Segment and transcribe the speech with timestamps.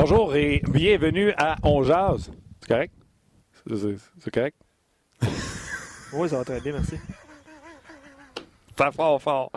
[0.00, 2.30] Bonjour et bienvenue à On Jazz.
[2.60, 2.94] C'est correct?
[3.68, 4.56] C'est- correct?
[6.12, 6.94] Oui, ça va très bien, merci.
[8.92, 9.50] Fort, fort.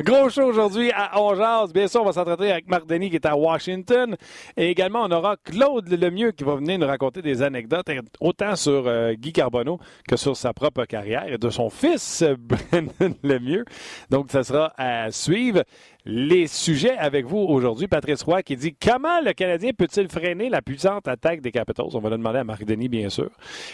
[0.00, 1.72] Gros show aujourd'hui à On Jazz.
[1.72, 4.16] Bien sûr, on va s'entretenir avec Marc Denis qui est à Washington.
[4.56, 7.86] Et également, on aura Claude Lemieux qui va venir nous raconter des anecdotes,
[8.20, 12.34] autant sur euh, Guy Carbonneau que sur sa propre carrière et de son fils, euh,
[12.38, 13.64] Brennan Lemieux.
[14.10, 15.62] Donc, ça sera à suivre.
[16.04, 20.62] Les sujets avec vous aujourd'hui, Patrice Roy qui dit comment le Canadien peut-il freiner la
[20.62, 21.86] puissante attaque des Capitals?
[21.94, 23.30] On va le demander à Marc Denis, bien sûr.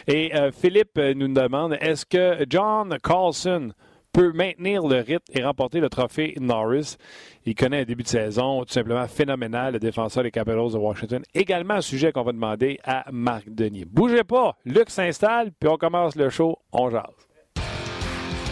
[0.07, 3.73] Et euh, Philippe nous demande est-ce que John Carlson
[4.13, 6.97] peut maintenir le rythme et remporter le trophée Norris.
[7.45, 11.23] Il connaît un début de saison tout simplement phénoménal, le défenseur des Capitals de Washington.
[11.35, 13.85] Également un sujet qu'on va demander à Marc Denis.
[13.85, 17.03] Bougez pas, Luc s'installe, puis on commence le show, on jase.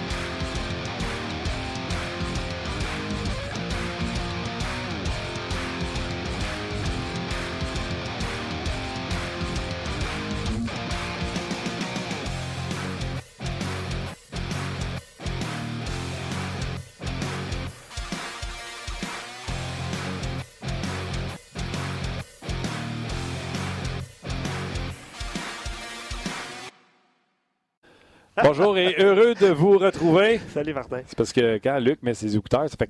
[28.43, 30.39] Bonjour et heureux de vous retrouver.
[30.49, 31.01] Salut, Martin.
[31.05, 32.89] C'est parce que quand Luc met ses écouteurs, ça fait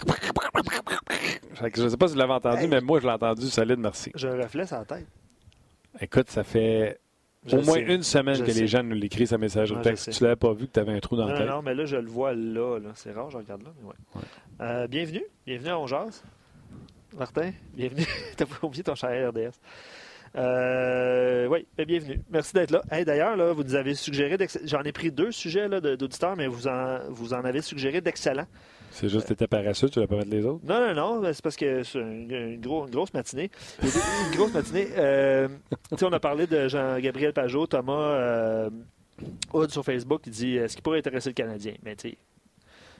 [1.75, 4.11] Je ne sais pas si vous l'avez entendu, mais moi, je l'ai entendu solide, merci.
[4.15, 5.07] J'ai un reflet sur la tête.
[5.99, 6.99] Écoute, ça fait
[7.45, 7.81] Je au moins sais.
[7.95, 8.61] une semaine Je que sais.
[8.61, 10.11] les gens nous l'écrivent, sa Ouais, je texte.
[10.11, 11.49] Tu l'avais pas vu que tu avais un trou dans la tête.
[11.49, 12.77] non, mais là, je le vois là.
[12.79, 12.89] là.
[12.95, 13.69] C'est rare, je regarde là.
[13.81, 14.21] Mais ouais.
[14.61, 15.23] Euh, bienvenue.
[15.45, 16.23] Bienvenue à On Jase.
[17.17, 18.05] Martin, bienvenue.
[18.37, 19.57] T'as pas oublié ton cher RDS.
[20.37, 22.21] Euh, oui, ben, bienvenue.
[22.29, 22.81] Merci d'être là.
[22.89, 26.67] Hey, D'ailleurs, là, vous nous avez suggéré, j'en ai pris deux sujets d'auditeurs, mais vous
[26.67, 28.47] en, vous en avez suggéré d'excellents.
[28.91, 30.61] C'est juste que tu étais paresseux, tu ne vas pas mettre les autres?
[30.65, 33.49] Non, non, non, ben, c'est parce que c'est une, une gros- une grosse matinée.
[33.83, 34.87] Une grosse matinée.
[34.97, 35.47] Euh,
[36.01, 38.69] on a parlé de Jean-Gabriel Pajot, Thomas euh,
[39.53, 41.73] Hood sur Facebook, qui dit est-ce qu'il pourrait intéresser le Canadien?
[41.83, 42.17] Mais tu sais,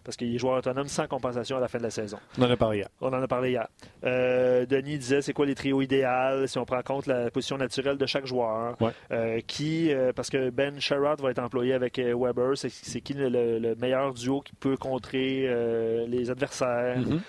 [0.04, 2.18] parce qu'il est joueur autonome sans compensation à la fin de la saison.
[2.38, 2.88] On en a parlé hier.
[3.02, 3.68] On en a parlé hier.
[4.04, 7.58] Euh, Denis disait c'est quoi les trios idéaux si on prend en compte la position
[7.58, 8.76] naturelle de chaque joueur?
[8.82, 8.92] Ouais.
[9.12, 13.30] Euh, qui, euh, parce que Ben Sherrod va être employé avec Weber, c'est, qui le,
[13.30, 15.48] le- le meilleur duo qui peut contrer
[16.08, 17.00] les adversaires?
[17.00, 17.20] Mm-hmm.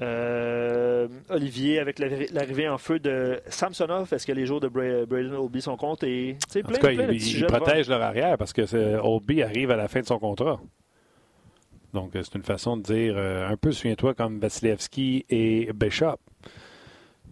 [0.00, 5.04] Euh, Olivier, avec l'arri- l'arrivée en feu de Samsonov, est-ce que les jours de Bra-
[5.06, 6.36] Braden Oldby sont comptés?
[6.56, 8.62] En plein, tout cas, plein de protègent leur arrière parce que
[9.00, 10.58] Oldby arrive à la fin de son contrat.
[11.92, 16.16] Donc, euh, c'est une façon de dire euh, un peu, souviens-toi, comme Vasilevski et Bishop.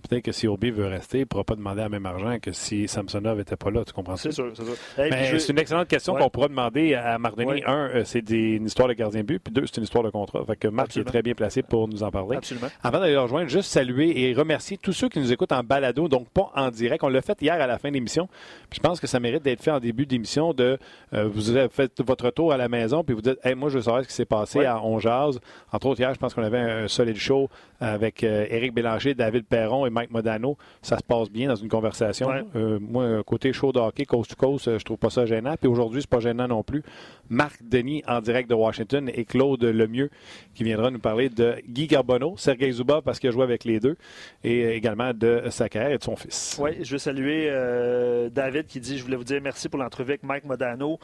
[0.01, 2.53] Peut-être que si Oldby veut rester, il ne pourra pas demander le même argent que
[2.53, 3.85] si Samsonov n'était pas là.
[3.85, 4.25] Tu comprends ça?
[4.31, 4.75] C'est sûr, c'est sûr.
[4.99, 6.21] Hey, Mais puis je- c'est une excellente question Ouais.
[6.21, 7.47] qu'on pourra demander à Mardini.
[7.51, 7.63] Ouais.
[7.67, 10.03] Un, euh, c'est des- une histoire de gardien de but, puis deux, c'est une histoire
[10.05, 10.45] de contrat.
[10.47, 11.09] Fait que Marc Absolument.
[11.09, 12.37] est très bien placé pour nous en parler.
[12.39, 12.69] Absolument.
[12.83, 16.09] Avant d'aller le rejoindre, juste saluer et remercier tous ceux qui nous écoutent en balado,
[16.09, 17.05] donc pas en direct.
[17.05, 18.29] On l'a fait hier à la fin de l'émission.
[18.69, 20.55] Puis Je pense que ça mérite d'être fait en début d'émission.
[20.55, 20.79] De
[21.13, 23.77] euh, vous avez fait votre retour à la maison, puis vous dites, hey, moi je
[23.77, 24.65] veux savoir ce qui s'est passé Ouais.
[24.67, 25.39] à On Jazz.
[25.73, 29.15] Entre autres, hier, je pense qu'on avait un, un solide show avec euh, Éric Bélanger,
[29.15, 30.57] David Perron et Mike Modano.
[30.83, 32.29] Ça se passe bien dans une conversation.
[32.29, 32.45] Ouais.
[32.57, 35.55] Euh, moi, côté show de hockey, coast to coast, euh, je trouve pas ça gênant.
[35.59, 36.83] Puis aujourd'hui, c'est pas gênant non plus.
[37.29, 40.11] Marc Denis en direct de Washington et Claude Lemieux
[40.55, 43.79] qui viendra nous parler de Guy Carbonneau, Sergei Zubov parce qu'il a joué avec les
[43.79, 43.97] deux
[44.43, 46.59] et également de sa carrière et de son fils.
[46.61, 50.11] Oui, je veux saluer euh, David qui dit Je voulais vous dire merci pour l'entrevue
[50.11, 50.99] avec Mike Modano.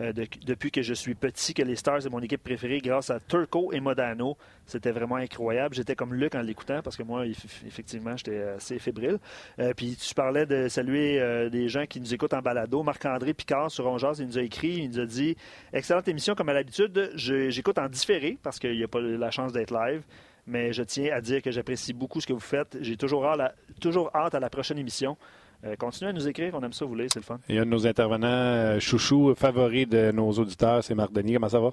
[0.00, 3.10] Euh, de- depuis que je suis petit, que les Stars est mon équipe préférée grâce
[3.10, 4.36] à Turco et Modano.
[4.66, 5.74] C'était vraiment incroyable.
[5.74, 9.18] J'étais comme Luc en l'écoutant parce que moi, eff- effectivement, j'étais assez fébrile.
[9.58, 12.82] Euh, puis tu parlais de saluer euh, des gens qui nous écoutent en balado.
[12.84, 15.36] Marc-André Picard sur Ongeaz, il nous a écrit, il nous a dit
[15.72, 17.10] Excellente émission comme à l'habitude.
[17.16, 20.02] J'écoute en différé parce qu'il n'y a pas la chance d'être live.
[20.46, 22.78] Mais je tiens à dire que j'apprécie beaucoup ce que vous faites.
[22.80, 25.16] J'ai toujours hâte à la prochaine émission.
[25.64, 27.38] Euh, continuez à nous écrire, on aime ça vous lire, c'est le fun.
[27.48, 31.12] Il y a un de nos intervenants euh, chouchous favoris de nos auditeurs, c'est Marc
[31.12, 31.34] Denis.
[31.34, 31.70] Comment ça va?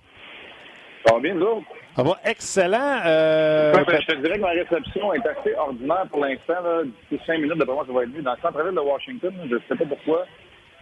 [1.06, 1.64] Ça va bien, nous?
[1.96, 3.00] Ça va excellent.
[3.06, 6.62] Euh, Ouais, ben, je te dirais que ma réception est assez ordinaire pour l'instant.
[6.62, 6.84] là.
[6.84, 8.22] D'ici cinq minutes, d'après moi, ça va être mieux.
[8.22, 10.26] Dans le centre-ville de Washington, je ne sais pas pourquoi,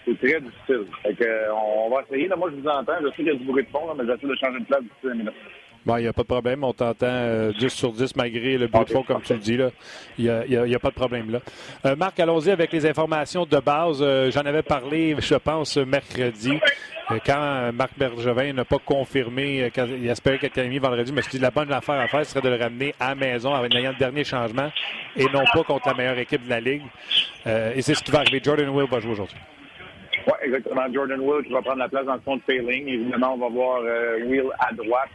[0.04, 0.88] c'est très difficile.
[1.04, 2.28] Fait que, euh, on va essayer.
[2.28, 2.94] Là, moi, je vous entends.
[3.02, 4.66] Je sais qu'il y a du bruit de fond, là, mais j'essaie de changer de
[4.66, 5.34] place d'ici cinq minutes.
[5.86, 6.64] Bon, il n'y a pas de problème.
[6.64, 9.60] On t'entend 10 sur 10 malgré le but comme tu le dis.
[10.18, 11.96] Il n'y a, pas de problème là.
[11.96, 14.04] Marc, allons-y avec les informations de base.
[14.32, 16.60] J'en avais parlé, je pense, mercredi.
[17.24, 21.52] Quand Marc Bergevin n'a pas confirmé, quand il espérait mis vendredi, je me dit la
[21.52, 24.24] bonne affaire à faire serait de le ramener à la maison en ayant le dernier
[24.24, 24.72] changement
[25.16, 26.82] et non pas contre la meilleure équipe de la Ligue.
[27.46, 28.42] et c'est ce qui va arriver.
[28.44, 29.38] Jordan Will va jouer aujourd'hui.
[30.28, 30.92] Oui, exactement.
[30.92, 32.88] Jordan Will qui va prendre la place dans le fond de Failing.
[32.88, 35.10] Évidemment, on va voir euh, Will à droite.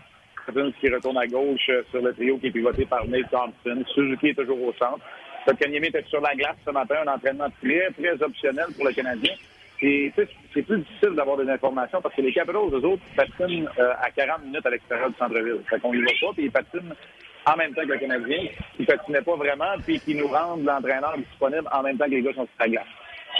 [0.81, 3.85] Qui retourne à gauche euh, sur le trio qui est pivoté par Nate Thompson.
[3.95, 5.01] Suzuki est toujours au centre.
[5.47, 9.33] Kotkaniemi était sur la glace ce matin, un entraînement très, très optionnel pour le Canadien.
[9.81, 14.11] C'est plus difficile d'avoir des informations parce que les Capitals, eux autres, patinent euh, à
[14.11, 15.61] 40 minutes à l'extérieur du centre-ville.
[15.69, 16.95] Fait qu'on y va pas, puis ils patinent
[17.47, 21.17] en même temps que le Canadien, qui patinait pas vraiment, puis qui nous rendent l'entraîneur
[21.17, 22.87] disponible en même temps que les gars sont sur la glace.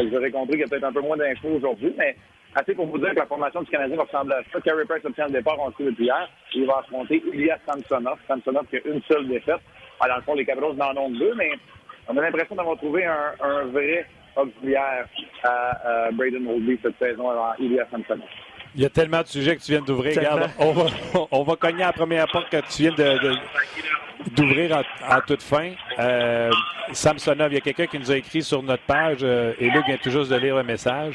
[0.09, 2.17] Vous aurez compris qu'il y a peut-être un peu moins d'infos aujourd'hui, mais
[2.55, 4.61] assez pour vous dire que la formation du Canadien va ressembler à ça.
[4.61, 6.29] Carey Price obtient le départ, on le sait depuis hier.
[6.55, 8.19] Il va affronter Ilya Samsonov.
[8.27, 9.61] Samsonov qui a une seule défaite.
[10.01, 11.53] Alors, ah, dans le fond, les Capitals n'en ont deux, mais
[12.09, 14.07] on a l'impression d'avoir trouvé un, vrai
[14.37, 15.07] auxiliaire
[15.43, 18.27] à, à Braden Holby cette saison avant Ilya Samsonov.
[18.75, 20.17] Il y a tellement de sujets que tu viens d'ouvrir.
[20.17, 20.87] Regarde, on va,
[21.31, 23.37] on va cogner à la première porte que tu viens de,
[24.35, 25.73] d'ouvrir à, toute fin.
[25.99, 26.51] Euh,
[26.93, 29.87] Samsonov, il y a quelqu'un qui nous a écrit sur notre page, euh, et Luc
[29.87, 31.15] vient tout juste de lire le message.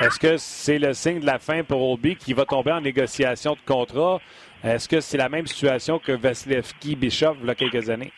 [0.00, 3.52] Est-ce que c'est le signe de la fin pour Olby qui va tomber en négociation
[3.52, 4.20] de contrat?
[4.64, 8.12] Est-ce que c'est la même situation que Vasilevski Bishop il y a quelques années?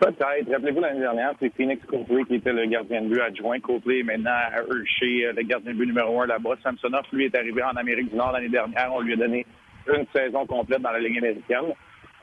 [0.00, 0.50] Peut-être.
[0.50, 3.60] Rappelez-vous, l'année dernière, c'est Phoenix Copley qui était le gardien de but adjoint.
[3.60, 6.56] Copley est maintenant à Hershey, euh, le gardien de but numéro un là-bas.
[6.62, 8.92] Samsonov, lui, est arrivé en Amérique du Nord l'année dernière.
[8.92, 9.46] On lui a donné
[9.86, 11.74] une saison complète dans la Ligue américaine.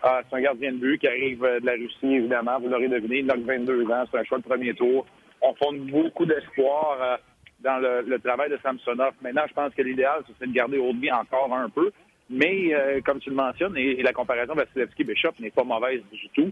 [0.04, 2.60] Ah, c'est un gardien de but qui arrive euh, de la Russie, évidemment.
[2.60, 4.04] Vous l'aurez deviné, il a 22 ans.
[4.12, 5.06] C'est un choix de premier tour.
[5.42, 7.18] On fonde beaucoup d'espoir euh,
[7.62, 9.14] dans le, travail de Samsonov.
[9.22, 11.92] Maintenant, je pense que l'idéal, c'est de garder Oldby encore un peu.
[12.32, 16.52] Mais, euh, comme tu le mentionnes, et, la comparaison Vasilevski-Bishop n'est pas mauvaise du tout.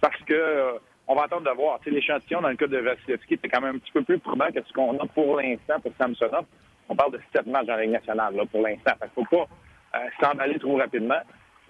[0.00, 0.78] parce que
[1.08, 1.78] on va attendre de voir.
[1.86, 4.60] L'échantillon, dans le cas de Vasilevski, était quand même un petit peu plus probant que
[4.62, 6.44] ce qu'on a pour l'instant pour Samsonov.
[6.88, 8.92] On parle de sept matchs dans la Ligue nationale, là, pour l'instant.
[9.00, 11.20] Il ne faut pas s'emballer trop rapidement.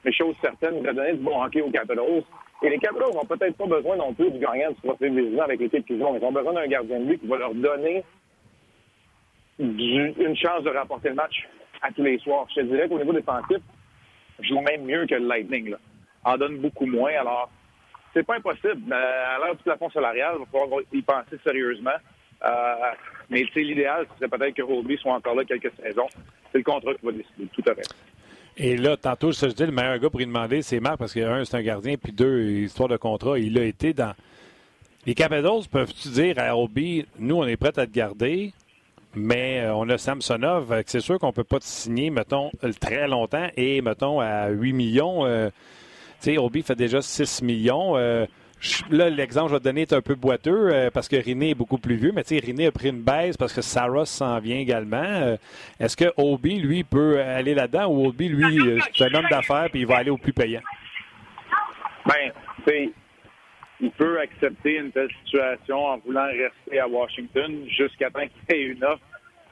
[0.04, 2.22] Mais chose certaine, il a donné du bon hockey aux Capitals.
[2.62, 5.60] Et les Capitals n'ont peut-être pas besoin non plus du gagnant du trophée des avec
[5.60, 6.16] l'équipe qu'ils ont.
[6.16, 8.04] Ils ont besoin d'un gardien de but qui va leur donner
[9.58, 11.48] une chance de rapporter le match
[11.82, 12.46] à tous les soirs.
[12.50, 13.58] Je te dirais qu'au niveau défensif,
[14.40, 15.70] je joue même mieux que le Lightning.
[15.70, 15.78] Là.
[16.24, 17.12] En donne beaucoup moins.
[17.18, 17.50] Alors,
[18.12, 18.92] c'est pas impossible.
[18.92, 21.90] À l'heure du plafond salarial, il va falloir y penser sérieusement.
[22.44, 22.74] Euh,
[23.30, 26.08] mais l'idéal, ce serait peut-être que Roby soit encore là quelques saisons.
[26.52, 27.46] C'est le contrat qui va décider.
[27.52, 27.88] Tout à fait.
[28.58, 31.12] Et là, tantôt, je te dis, le meilleur gars pour y demander, c'est Marc, parce
[31.12, 34.14] que un, c'est un gardien, puis deux, histoire de contrat, il a été dans.
[35.04, 38.52] Les Capitals peuvent-tu dire à Obi, nous, on est prêts à te garder,
[39.16, 43.08] mais euh, on a Samsonov, c'est sûr qu'on ne peut pas te signer, mettons, très
[43.08, 45.26] longtemps, et mettons, à 8 millions.
[45.26, 45.48] Euh,
[46.20, 47.96] tu sais, Obi fait déjà 6 millions.
[47.96, 48.26] Euh,
[48.90, 51.50] là, l'exemple que je vais te donner est un peu boiteux euh, parce que Riné
[51.50, 54.06] est beaucoup plus vieux, mais tu sais, Riné a pris une baisse parce que Sarah
[54.06, 55.02] s'en vient également.
[55.02, 55.36] Euh,
[55.78, 59.68] est-ce que Obi, lui, peut aller là-dedans ou Obi, lui, euh, c'est un homme d'affaires
[59.70, 60.62] puis il va aller au plus payant?
[62.06, 62.32] Ben,
[62.66, 62.92] tu
[63.80, 68.62] il peut accepter une telle situation en voulant rester à Washington jusqu'à temps qu'il ait
[68.62, 69.02] une offre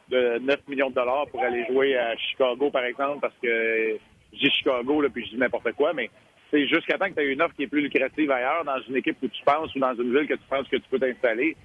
[0.08, 3.98] de 9 millions de dollars pour aller jouer à Chicago, par exemple, parce que
[4.32, 6.10] j'ai Chicago, là, puis je dis n'importe quoi, mais
[6.50, 8.96] c'est jusqu'à temps que tu aies une offre qui est plus lucrative ailleurs, dans une
[8.96, 11.56] équipe où tu penses ou dans une ville que tu penses que tu peux t'installer,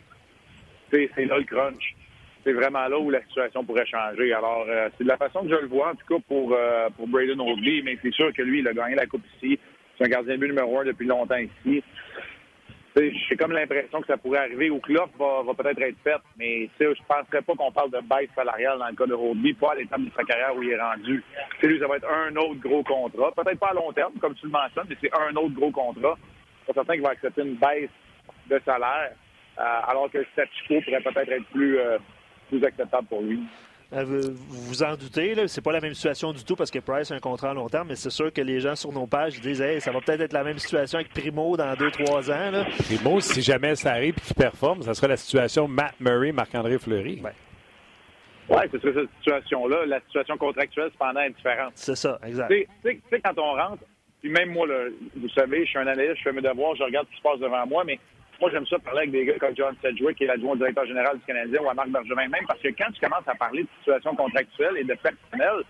[0.92, 1.96] c'est là le crunch.
[2.44, 4.34] C'est vraiment là où la situation pourrait changer.
[4.34, 6.90] Alors, euh, c'est de la façon que je le vois, en tout cas, pour, euh,
[6.96, 9.60] pour Braden Oldby, mais c'est sûr que lui, il a gagné la Coupe ici.
[9.98, 11.84] C'est un gardien de but numéro un depuis longtemps ici.
[13.00, 16.70] J'ai comme l'impression que ça pourrait arriver ou que l'offre va, peut-être être faite, mais
[16.80, 19.72] je ne penserais pas qu'on parle de baisse salariale dans le cas de Rodby, pas
[19.72, 21.24] à l'étape de sa carrière où il est rendu.
[21.64, 23.32] lui, ça va être un autre gros contrat.
[23.32, 26.18] Peut-être pas à long terme, comme tu le mentionnes, mais c'est un autre gros contrat.
[26.66, 27.90] C'est certain qu'il va accepter une baisse
[28.50, 29.12] de salaire,
[29.60, 31.98] euh, alors que le statu quo pourrait peut-être être plus, euh,
[32.50, 33.40] plus acceptable pour lui.
[33.92, 34.34] Euh, vous
[34.68, 37.20] vous en doutez, c'est pas la même situation du tout parce que Price a un
[37.20, 39.82] contrat à long terme, mais c'est sûr que les gens sur nos pages disent hey,
[39.82, 42.52] ça va peut-être être la même situation avec Primo dans 2-3 ans.
[42.52, 42.66] Là.
[42.86, 46.78] Primo, si jamais ça arrive et qu'il performe, ça sera la situation Matt Murray, Marc-André
[46.78, 47.20] Fleury.
[47.24, 47.32] Ouais.
[48.50, 49.86] Oui, c'est cette situation-là.
[49.88, 51.72] La situation contractuelle, cependant, est différente.
[51.76, 52.52] C'est ça, exact.
[52.52, 53.84] Tu sais, quand on rentre,
[54.22, 54.68] puis même moi,
[55.16, 57.24] vous savez, je suis un analyste, je fais mes devoirs, je regarde ce qui se
[57.24, 58.00] passe devant moi, mais
[58.40, 61.18] moi, j'aime ça parler avec des gars comme John Sedgwick, qui est l'adjoint directeur général
[61.18, 63.68] du Canadien, ou à Marc Bergevin même, parce que quand tu commences à parler de
[63.80, 65.64] situation contractuelle et de personnel,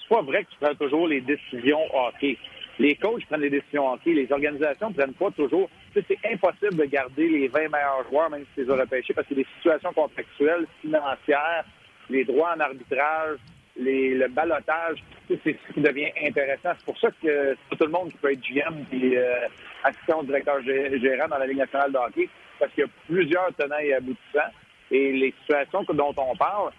[0.00, 2.38] c'est pas vrai que tu prends toujours les décisions hockey.
[2.78, 5.68] Les coachs prennent les décisions hockey, les organisations prennent pas toujours.
[5.94, 9.26] c'est impossible de garder les 20 meilleurs joueurs, même si tu les as repêchés, parce
[9.26, 11.64] que les situations contractuelles, financières,
[12.08, 13.38] les droits en arbitrage,
[13.78, 16.70] les, le balotage, c'est ce qui devient intéressant.
[16.78, 19.46] C'est pour ça que pas tout le monde qui peut être GM et euh,
[19.84, 23.78] assistant directeur gérant dans la Ligue nationale de hockey, parce qu'il y a plusieurs tenants
[23.78, 24.52] et aboutissants.
[24.90, 26.72] Et les situations dont on parle,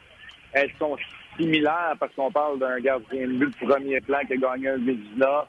[0.54, 0.98] elles sont
[1.38, 4.78] similaires parce qu'on parle d'un gardien de but de premier plan qui a gagné un
[4.78, 5.48] Vézina,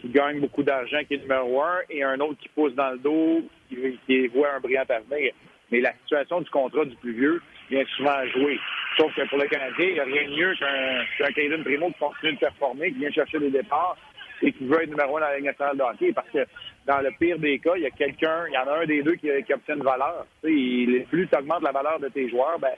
[0.00, 2.98] qui gagne beaucoup d'argent, qui est numéro un, et un autre qui pousse dans le
[2.98, 5.32] dos, qui, qui voit un brillant avenir.
[5.70, 8.58] Mais la situation du contrat du plus vieux vient souvent jouer.
[8.96, 11.98] Sauf que pour le Canadien, il n'y a rien de mieux qu'un qu Primo qui
[11.98, 13.96] continue de performer, qui vient chercher des départs
[14.42, 16.12] et qui veut être numéro un dans la Ligue nationale de hockey.
[16.12, 16.46] Parce que
[16.86, 19.02] dans le pire des cas, il y a quelqu'un, il y en a un des
[19.02, 20.26] deux qui, obtient une valeur.
[20.40, 22.72] plus tu augmentes la valeur de tes joueurs, ben,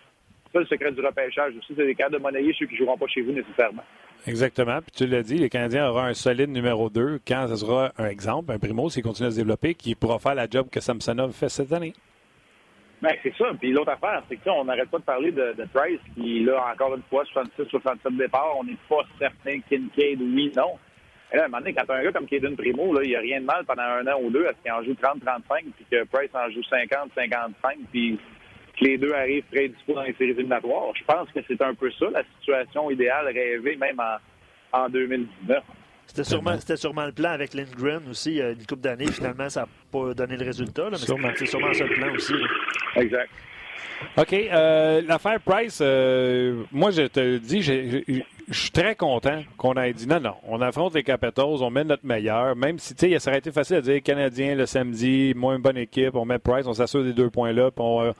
[0.52, 1.75] c'est le secret du repêchage aussi.
[1.76, 3.85] C'est des cas de monnayer ceux qui ne joueront pas chez vous nécessairement.
[4.26, 4.80] Exactement.
[4.80, 8.07] Puis tu l'as dit, les Canadiens auront un solide numéro 2 quand ce sera un
[8.07, 11.33] exemple, un primo, s'il continue à se développer, qui pourra faire la job que Samsonov
[11.33, 11.92] fait cette année.
[13.00, 13.47] Ben, c'est ça.
[13.59, 16.73] Puis l'autre affaire, c'est que on n'arrête pas de parler de, de, Price, qui là,
[16.73, 20.78] encore une fois, 66-67 départs, on n'est pas certain Kincaid, oui, non.
[21.33, 23.17] Et là, à un moment donné, quand un gars comme Caden Primo, là, il n'y
[23.17, 25.40] a rien de mal pendant un an ou deux à ce qu'il en joue 30-35,
[25.76, 27.52] puis que Price en joue 50-55,
[27.93, 28.19] puis
[28.78, 30.93] que les deux arrivent très dispo dans les séries éliminatoires.
[30.97, 35.62] Je pense que c'est un peu ça, la situation idéale rêvée, même en, en 2019.
[36.09, 39.07] C'était sûrement, c'était sûrement le plan avec Lindgren aussi, une couple d'années.
[39.07, 40.97] Finalement, ça n'a pas donné le résultat, là, mais
[41.37, 42.35] c'est sûrement ça le plan aussi.
[42.97, 43.31] Exact.
[44.17, 44.33] OK.
[44.33, 50.07] Euh, L'affaire Price, euh, moi, je te dis, je, suis très content qu'on ait dit
[50.07, 53.31] non, non, on affronte les Capitals, on met notre meilleur, même si, tu sais, ça
[53.31, 56.73] aurait été facile à dire Canadien le samedi, moins bonne équipe, on met Price, on
[56.73, 58.03] s'assure des deux points-là, puis on.
[58.03, 58.12] Euh,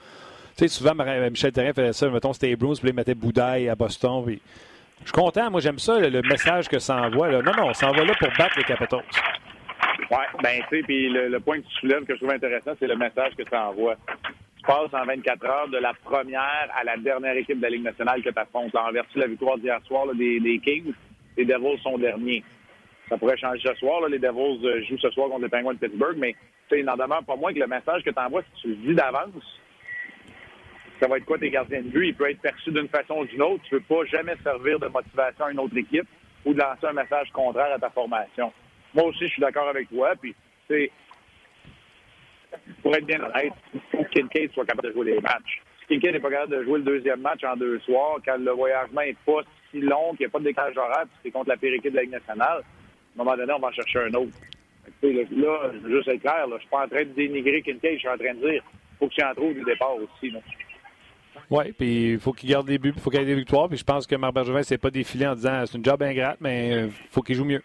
[0.55, 3.75] tu sais, souvent, Michel Terrien faisait ça, mettons, c'était Bruce, puis il mettait Boudaille à
[3.75, 4.41] Boston, puis
[5.01, 5.49] je suis content.
[5.49, 7.29] Moi, j'aime ça, le, message que ça envoie.
[7.29, 9.03] Non, non, ça envoie là pour battre les Capitals.
[10.11, 12.87] Oui, ben tu sais, puis le, point que tu soulèves que je trouve intéressant, c'est
[12.87, 13.95] le message que ça envoie.
[14.57, 17.83] Tu passes en 24 heures de la première à la dernière équipe de la Ligue
[17.83, 18.75] nationale que tu affrontes.
[18.75, 20.93] En vertu de la victoire d'hier soir des, Kings,
[21.37, 22.43] les Devils sont derniers.
[23.07, 24.07] Ça pourrait changer ce soir.
[24.07, 26.35] Les Devils euh, jouent ce soir contre les Penguins de Pittsburgh, mais
[26.71, 28.95] il n'en demeure pas moins que le message que tu envoies, si tu le dis
[28.95, 29.33] d'avance,
[30.99, 32.07] ça va être quoi tes gardiens de but?
[32.07, 33.63] Il peut être perçu d'une façon ou d'une autre.
[33.67, 36.07] Tu ne peux pas jamais servir de motivation à une autre équipe
[36.45, 38.51] ou de lancer un message contraire à ta formation.
[38.93, 40.13] Moi aussi, je suis d'accord avec toi.
[40.19, 40.35] Puis,
[40.67, 40.91] c'est
[42.81, 45.61] pour être bien honnête, il faut que Kincaid soit capable de jouer les matchs.
[45.81, 48.51] Si Kincaid n'est pas capable de jouer le deuxième match en deux soirs, quand le
[48.51, 49.41] voyagement n'est pas
[49.71, 51.95] si long, qu'il n'y a pas de décalage horaire, puis c'est contre la équipe de
[51.95, 54.33] la Ligue nationale, à un moment donné, on va chercher un autre.
[55.03, 58.17] Là, juste être clair, je suis pas en train de dénigrer Kincaid, je suis en
[58.17, 58.63] train de dire
[58.99, 60.33] faut que tu en trouves du départ aussi.
[61.49, 63.67] Oui, puis il faut qu'il garde des buts, il faut qu'il ait des victoires.
[63.67, 66.37] Puis je pense que Marc Bergevin s'est pas défilé en disant c'est une job ingrate,
[66.39, 67.63] mais il euh, faut qu'il joue mieux.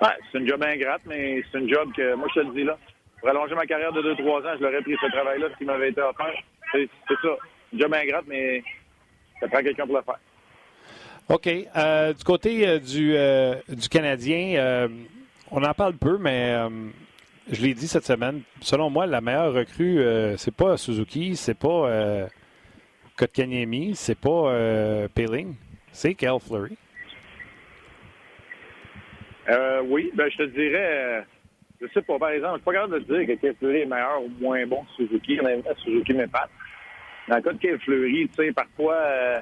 [0.00, 2.64] Oui, c'est une job ingrate, mais c'est une job que, moi, je te le dis
[2.64, 2.78] là,
[3.18, 6.00] pour allonger ma carrière de 2-3 ans, je l'aurais pris ce travail-là s'il m'avait été
[6.00, 6.34] offert.
[6.72, 6.88] C'est
[7.22, 7.36] ça.
[7.72, 8.62] Une job ingrate, mais
[9.40, 10.18] ça prend quelqu'un pour le faire.
[11.28, 11.48] OK.
[11.76, 13.16] Euh, du côté euh, du,
[13.74, 14.88] du Canadien,
[15.50, 16.54] on en parle peu, mais
[17.50, 20.00] je l'ai dit cette semaine, selon moi, la meilleure recrue,
[20.36, 22.28] c'est pas Suzuki, c'est pas
[23.18, 25.54] Kotkaniemi, c'est pas euh, Peeling,
[25.90, 26.76] c'est Cal Fleury.
[29.48, 31.20] Euh, oui, ben je te dirais, euh,
[31.80, 33.86] je sais pas, par exemple, je suis pas capable de dire que Cal Fleury est
[33.86, 35.40] meilleur ou moins bon que Suzuki.
[35.82, 36.50] Suzuki m'épate.
[37.28, 39.40] Dans le cas de Fleury, tu sais, parfois, euh,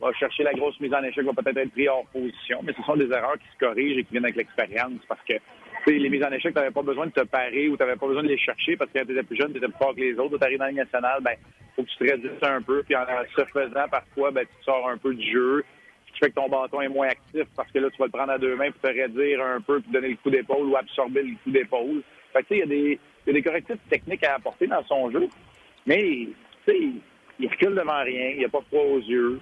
[0.00, 2.82] va chercher la grosse mise en échec, va peut-être être pris hors position, mais ce
[2.82, 5.34] sont des erreurs qui se corrigent et qui viennent avec l'expérience parce que
[5.86, 8.06] les mises en échec, tu n'avais pas besoin de te parer ou tu n'avais pas
[8.06, 9.94] besoin de les chercher parce que quand tu étais plus jeune, tu étais plus fort
[9.94, 10.38] que les autres.
[10.38, 11.34] Tu arrives dans la nationale, ben,
[11.74, 12.82] faut que tu te réduises un peu.
[12.82, 13.04] Puis en
[13.36, 15.64] se faisant, parfois, ben, tu sors un peu du jeu.
[16.12, 18.32] Tu fais que ton bâton est moins actif parce que là, tu vas le prendre
[18.32, 21.22] à deux mains pour te réduire un peu, puis donner le coup d'épaule ou absorber
[21.22, 22.02] le coup d'épaule.
[22.32, 25.28] Fait tu sais, il y, a des correctifs techniques à apporter dans son jeu.
[25.86, 26.28] Mais,
[26.66, 26.88] tu sais,
[27.38, 29.40] il recule devant rien, il n'y a pas froid aux yeux.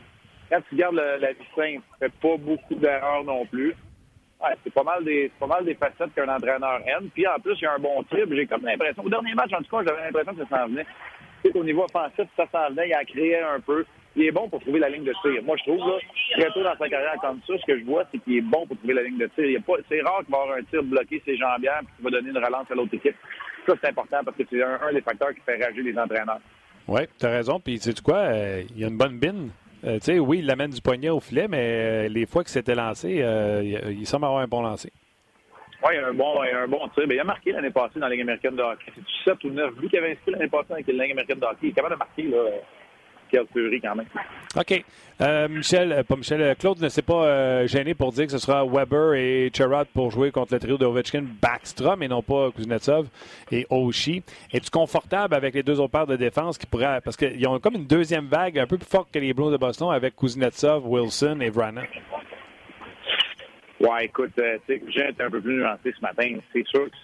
[0.50, 3.75] Quand tu gardes la vie simple, tu fais pas beaucoup d'erreurs non plus.
[4.40, 7.09] Ouais, c'est pas mal des pas mal des facettes qu'un entraîneur aime.
[7.12, 8.33] Puis en plus, il y a un bon trip.
[8.33, 9.04] J'ai comme l'impression.
[9.04, 10.87] Au dernier match, en tout cas, j'avais l'impression que ça s'en venait.
[11.54, 13.85] au niveau offensif, ça s'en venait, il a créé un peu.
[14.14, 15.42] Il est bon pour trouver la ligne de tir.
[15.45, 15.99] Moi, je trouve, là,
[16.38, 18.66] très tôt dans sa carrière comme ça, ce que je vois, c'est qu'il est bon
[18.66, 19.61] pour trouver la ligne de tir.
[19.88, 22.45] c'est rare qu'il va avoir un tir bloqué ses jambières et qu'il va donner une
[22.45, 23.16] relance à l'autre équipe.
[23.66, 26.40] Ça, c'est important parce que c'est un, des facteurs qui fait réagir les entraîneurs.
[26.87, 27.61] Oui, tu as raison.
[27.61, 28.18] Puis, sais-tu quoi?
[28.18, 29.50] Euh, il y a une bonne bine
[29.85, 33.23] euh, oui, il l'amène du poignet au filet, mais euh, les fois qu'il s'était lancé,
[33.23, 34.93] euh, il, semble avoir un bon lancer.
[35.85, 37.05] Oui, il un bon, un bon tir.
[37.09, 38.93] il a marqué l'année passée dans la Ligue américaine de hockey.
[38.95, 41.45] C'est 7 ou 9 buts qu'il avait inscrit l'année passée dans la Ligue américaine de
[41.45, 41.59] hockey?
[41.63, 42.23] Il est capable de marquer.
[42.25, 42.39] Là.
[43.53, 44.07] Fleury quand même.
[44.57, 44.85] OK.
[45.21, 48.39] Euh, Michel, euh, pas Michel, euh, Claude ne s'est pas gêné pour dire que ce
[48.39, 52.51] sera Weber et Cherrod pour jouer contre le trio de Ovechkin, Backstrom et non pas
[52.53, 53.09] Kuznetsov
[53.51, 54.23] et Oshie.
[54.53, 57.01] Es-tu confortable avec les deux autres paires de défense qui pourraient.
[57.03, 59.57] Parce qu'ils ont comme une deuxième vague un peu plus forte que les Blues de
[59.57, 61.83] Boston avec Kuznetsov, Wilson et Vrana?
[63.81, 66.37] Ouais, écoute, tu sais, j'ai été un peu plus nuancé ce matin.
[66.53, 66.97] C'est sûr que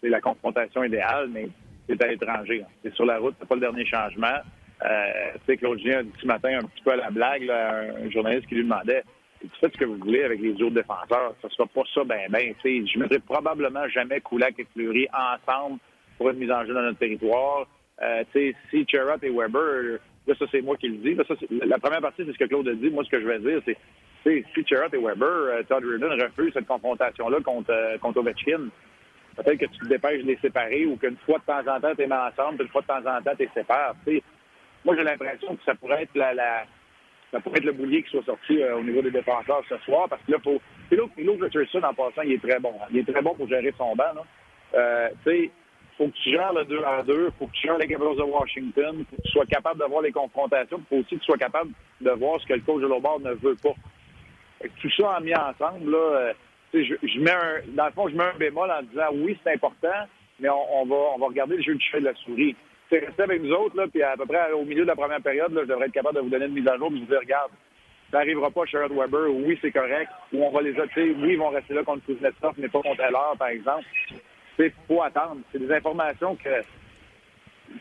[0.00, 1.48] c'est la confrontation idéale, mais
[1.88, 2.64] c'est à l'étranger.
[2.82, 4.38] C'est sur la route, c'est pas le dernier changement.
[4.82, 7.48] Euh, tu sais, Claude Julien a dit ce matin un petit peu à la blague,
[7.50, 9.02] un journaliste qui lui demandait
[9.60, 11.34] fais ce que vous voulez avec les autres défenseurs.
[11.42, 12.54] Ça sera pas ça, ben, ben.
[12.62, 15.78] Je mettrai probablement jamais Kulak et Fleury ensemble
[16.16, 17.66] pour une mise en jeu dans notre territoire.
[18.02, 21.16] Euh, si Cherrott et Weber, là, ça, c'est moi qui le dis.
[21.16, 22.90] ça, la première partie, c'est ce que Claude a dit.
[22.90, 23.76] Moi, ce que je vais dire, c'est
[24.24, 28.68] si Cherrott et Weber, euh, Todd Reardon refusent cette confrontation-là contre, euh, contre Ovechkin,
[29.36, 31.94] peut-être que tu te dépêches de les séparer ou qu'une fois de temps en temps,
[31.94, 33.94] tu es mis ensemble, puis une fois de temps en temps, tu les sépares.
[34.84, 39.02] Moi, j'ai l'impression que ça pourrait être le boulier qui soit sorti euh, au niveau
[39.02, 40.60] des défenseurs ce soir, parce que là, faut.
[40.90, 42.74] Philo Richardson, en passant, il est très bon.
[42.90, 44.12] Il est très bon pour gérer son banc.
[44.74, 45.50] Euh, tu sais,
[45.96, 48.22] faut que tu gères le 2 en 2, faut que tu gères les Capitals de
[48.22, 51.38] Washington, faut que tu sois capable de voir les confrontations, faut aussi que tu sois
[51.38, 53.74] capable de voir ce que le coach de l'autre ne veut pas.
[54.80, 56.32] tout ça en mis ensemble, là, euh,
[56.74, 59.52] je, je, mets un, dans le fond, je mets un bémol en disant oui, c'est
[59.52, 60.06] important,
[60.40, 62.56] mais on, va, regarder le jeu du chat de la souris
[62.94, 65.20] c'est resté avec nous autres, là, puis à peu près au milieu de la première
[65.20, 67.20] période, je devrais être capable de vous donner une mise à jour, puis vous dire,
[67.20, 67.50] regarde,
[68.10, 71.38] ça n'arrivera pas Sherrod Weber, oui, c'est correct, ou on va les jeter, oui, ils
[71.38, 73.84] vont rester là contre Kuznetsov, mais pas contre Heller, par exemple.
[74.58, 75.40] Il faut attendre.
[75.50, 76.62] C'est des informations que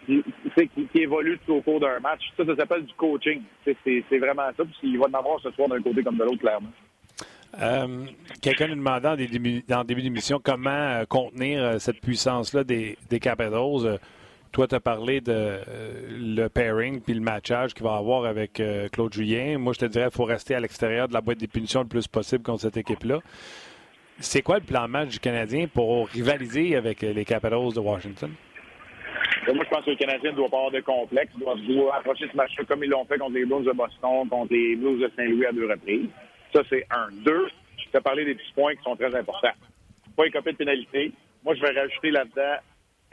[0.08, 2.22] qui, qui, évoluent au cours d'un match.
[2.36, 3.44] Ça, ça s'appelle du coaching.
[3.64, 4.64] C'est vraiment ça.
[4.64, 6.72] Puis il va en avoir ce soir d'un côté comme de l'autre, clairement.
[7.62, 8.06] Euh,
[8.42, 13.20] quelqu'un nous demandait en début, début d'émission comment euh, contenir euh, cette puissance-là des, des
[13.20, 14.00] Capitals.
[14.54, 18.60] Toi, tu as parlé de euh, le pairing puis le matchage qu'il va avoir avec
[18.60, 19.58] euh, Claude Julien.
[19.58, 21.88] Moi, je te dirais qu'il faut rester à l'extérieur de la boîte des punitions le
[21.88, 23.18] plus possible contre cette équipe-là.
[24.20, 28.30] C'est quoi le plan match du Canadien pour rivaliser avec les Capitals de Washington?
[29.48, 31.32] Moi, je pense que le Canadien ne doit pas avoir de complexe.
[31.36, 34.30] Il doit, doit approcher ce match-là comme ils l'ont fait contre les Blues de Boston,
[34.30, 36.10] contre les Blues de Saint-Louis à deux reprises.
[36.54, 37.10] Ça, c'est un.
[37.26, 39.58] Deux, je t'ai parlé des petits points qui sont très importants.
[40.16, 41.12] Pas écoper de pénalité.
[41.44, 42.62] Moi, je vais rajouter là-dedans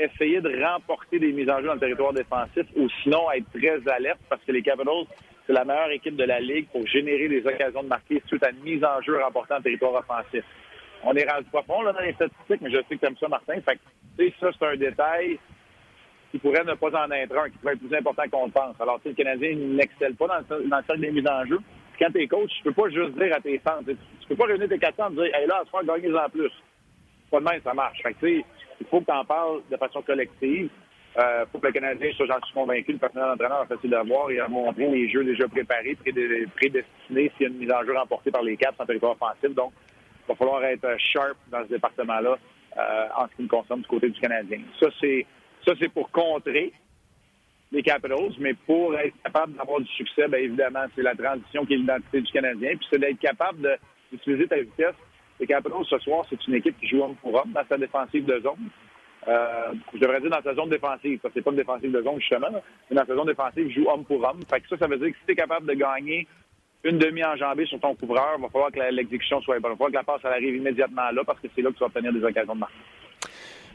[0.04, 3.92] essayer de remporter des mises en jeu dans le territoire défensif ou sinon être très
[3.92, 5.06] alerte parce que les Capitals,
[5.46, 8.50] c'est la meilleure équipe de la Ligue pour générer des occasions de marquer suite à
[8.50, 10.44] une mise en jeu remportée le territoire offensif.
[11.02, 13.28] On est rendu profond là, dans les statistiques, mais je sais que tu aimes ça,
[13.28, 13.54] Martin.
[13.60, 15.38] Fait que, ça, c'est un détail
[16.30, 18.80] qui pourrait ne pas en être un, qui pourrait être plus important qu'on le pense.
[18.80, 21.58] Alors, le Canadien n'excelle pas dans le, dans le cercle des mises en jeu.
[21.98, 24.46] quand tu es coach, tu peux pas juste dire à tes centres, tu peux pas
[24.46, 26.52] réunir tes quatre centres et dire, hey, là, à ce moment, gagner en plus.
[27.30, 28.02] Pas de même, ça marche.
[28.02, 28.42] Fait que,
[28.80, 30.68] il faut que tu en parles de façon collective.
[31.18, 34.08] Euh, faut que le Canadien soit, j'en suis convaincu, le personnel d'entraîneur a fait de
[34.08, 35.96] voir et a montré les jeux déjà préparés,
[36.56, 39.52] prédestinés s'il y a une mise en jeu remportée par les Caps en territoire offensif.
[39.54, 39.72] Donc,
[40.24, 42.38] il va falloir être sharp dans ce département-là
[42.78, 44.60] euh, en ce qui me concerne du côté du Canadien.
[44.78, 45.26] Ça, c'est
[45.66, 46.72] ça, c'est pour contrer
[47.72, 51.74] les Capitals, mais pour être capable d'avoir du succès, bien évidemment, c'est la transition qui
[51.74, 52.76] est l'identité du Canadien.
[52.76, 53.78] Puis c'est d'être capable
[54.10, 54.94] d'utiliser ta vitesse
[55.40, 58.24] les Capitals, ce soir, c'est une équipe qui joue homme pour homme dans sa défensive
[58.26, 58.68] de zone.
[59.28, 62.02] Euh, je devrais dire dans sa zone défensive, parce que c'est pas une défensive de
[62.02, 62.48] zone, justement,
[62.90, 64.40] mais dans sa zone défensive, joue homme pour homme.
[64.48, 66.26] Fait que ça, ça veut dire que si tu es capable de gagner
[66.84, 69.72] une demi-enjambée sur ton couvreur, il va falloir que l'exécution soit bonne.
[69.72, 71.80] Il va falloir que la passe arrive immédiatement là, parce que c'est là que tu
[71.80, 72.72] vas obtenir des occasions de marque.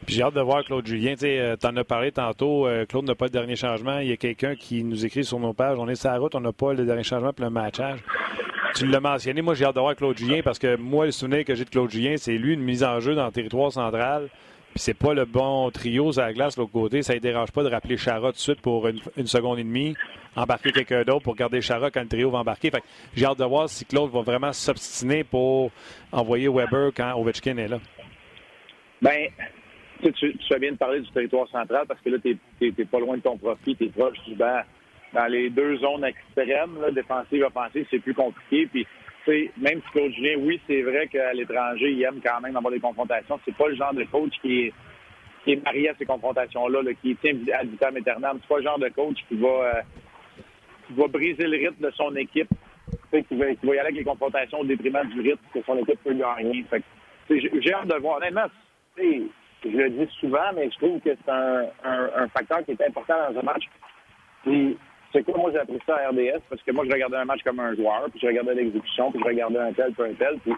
[0.06, 1.16] Puis j'ai hâte de voir Claude Julien.
[1.16, 2.68] Tu euh, en as parlé tantôt.
[2.68, 4.00] Euh, Claude n'a pas le dernier changement.
[4.00, 5.78] Il y a quelqu'un qui nous écrit sur nos pages.
[5.80, 8.00] On est sur la route, on n'a pas le dernier changement pour le matchage
[8.76, 11.46] tu l'as mentionné, moi j'ai hâte de voir Claude Julien parce que moi, le souvenir
[11.46, 14.28] que j'ai de Claude Julien, c'est lui une mise en jeu dans le territoire central.
[14.72, 17.02] Puis c'est pas le bon trio à la glace de l'autre côté.
[17.02, 19.96] Ça ne dérange pas de rappeler Chara tout de suite pour une, seconde et demie,
[20.36, 22.70] embarquer quelqu'un d'autre pour garder Chara quand le trio va embarquer.
[22.70, 22.84] Fait
[23.16, 25.72] j'ai hâte de voir si Claude va vraiment s'obstiner pour
[26.12, 27.80] envoyer Weber quand Ovechkin est là.
[29.02, 29.30] Ben,
[30.04, 33.00] tu, tu, fais bien de parler du territoire central parce que là, tu n'es pas
[33.00, 34.60] loin de ton profit, tu es proche du banc
[35.16, 38.68] dans les deux zones extrêmes, là, défensive, offensive, c'est plus compliqué.
[38.68, 38.86] Puis,
[39.58, 42.80] même si Claude Julien, oui, c'est vrai qu'à l'étranger, il aime quand même avoir des
[42.80, 43.40] confrontations.
[43.46, 44.74] C'est pas le genre de coach qui est,
[45.44, 48.40] qui est marié à ces confrontations-là, qui tient à vitam aeternam.
[48.42, 49.82] C'est pas le genre de coach qui va, euh,
[50.88, 52.50] qui va briser le rythme de son équipe,
[53.12, 55.78] qui va, qui va y aller avec les confrontations au détriment du rythme que son
[55.78, 56.66] équipe peut gagner.
[57.30, 58.18] J'ai hâte de voir.
[58.18, 58.48] Honnêtement,
[58.98, 63.16] je le dis souvent, mais je trouve que c'est un, un, facteur qui est important
[63.32, 63.64] dans un match.
[64.44, 64.78] Puis,
[65.16, 67.42] c'est quoi, moi, j'ai appris ça à RDS parce que moi, je regardais un match
[67.44, 70.38] comme un joueur, puis je regardais l'exécution, puis je regardais un tel, puis un tel,
[70.40, 70.54] puis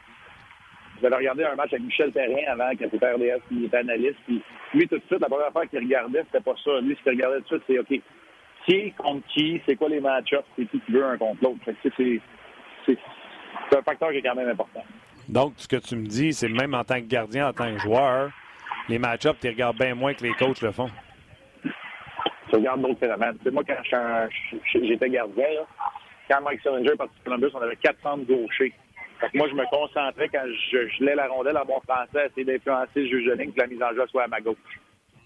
[1.00, 4.18] j'avais regardé un match avec Michel Perrin avant, qui était RDS, puis il était analyste,
[4.26, 4.42] puis
[4.74, 6.82] lui, tout de suite, la première fois qu'il regardait, c'était pas ça.
[6.82, 8.02] Lui, ce qu'il regardait tout de suite, c'est OK,
[8.66, 11.60] qui contre qui, c'est quoi les match-ups, c'est qui qui veut un contre l'autre.
[11.84, 14.84] C'est un facteur qui est quand même important.
[15.30, 17.80] Donc, ce que tu me dis, c'est même en tant que gardien, en tant que
[17.80, 18.32] joueur,
[18.90, 20.90] les match-ups, tu regardes bien moins que les coachs le font.
[22.58, 23.38] Tu regardes d'autres phénomènes.
[23.52, 24.30] moi, quand
[24.74, 25.46] j'étais gardien,
[26.28, 28.74] quand Mike Sillinger est parti de Columbus, on avait 400 gauchers.
[29.36, 33.02] moi, je me concentrais quand je gelais la rondelle à bon français, à essayer d'influencer
[33.02, 34.58] le juge de ligne que la mise en jeu soit à ma gauche.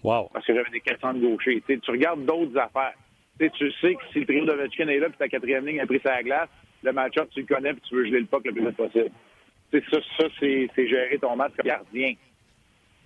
[0.02, 0.28] Wow.
[0.32, 1.62] Parce que j'avais des 400 gauchers.
[1.66, 2.94] tu regardes d'autres affaires.
[3.38, 5.86] tu sais que si le trio de Vetchkin est là puis ta quatrième ligne a
[5.86, 6.50] pris sa glace,
[6.82, 9.10] le match-up, tu le connais puis tu veux geler le puck le plus vite possible.
[9.72, 12.12] ça, ça c'est gérer ton match comme gardien.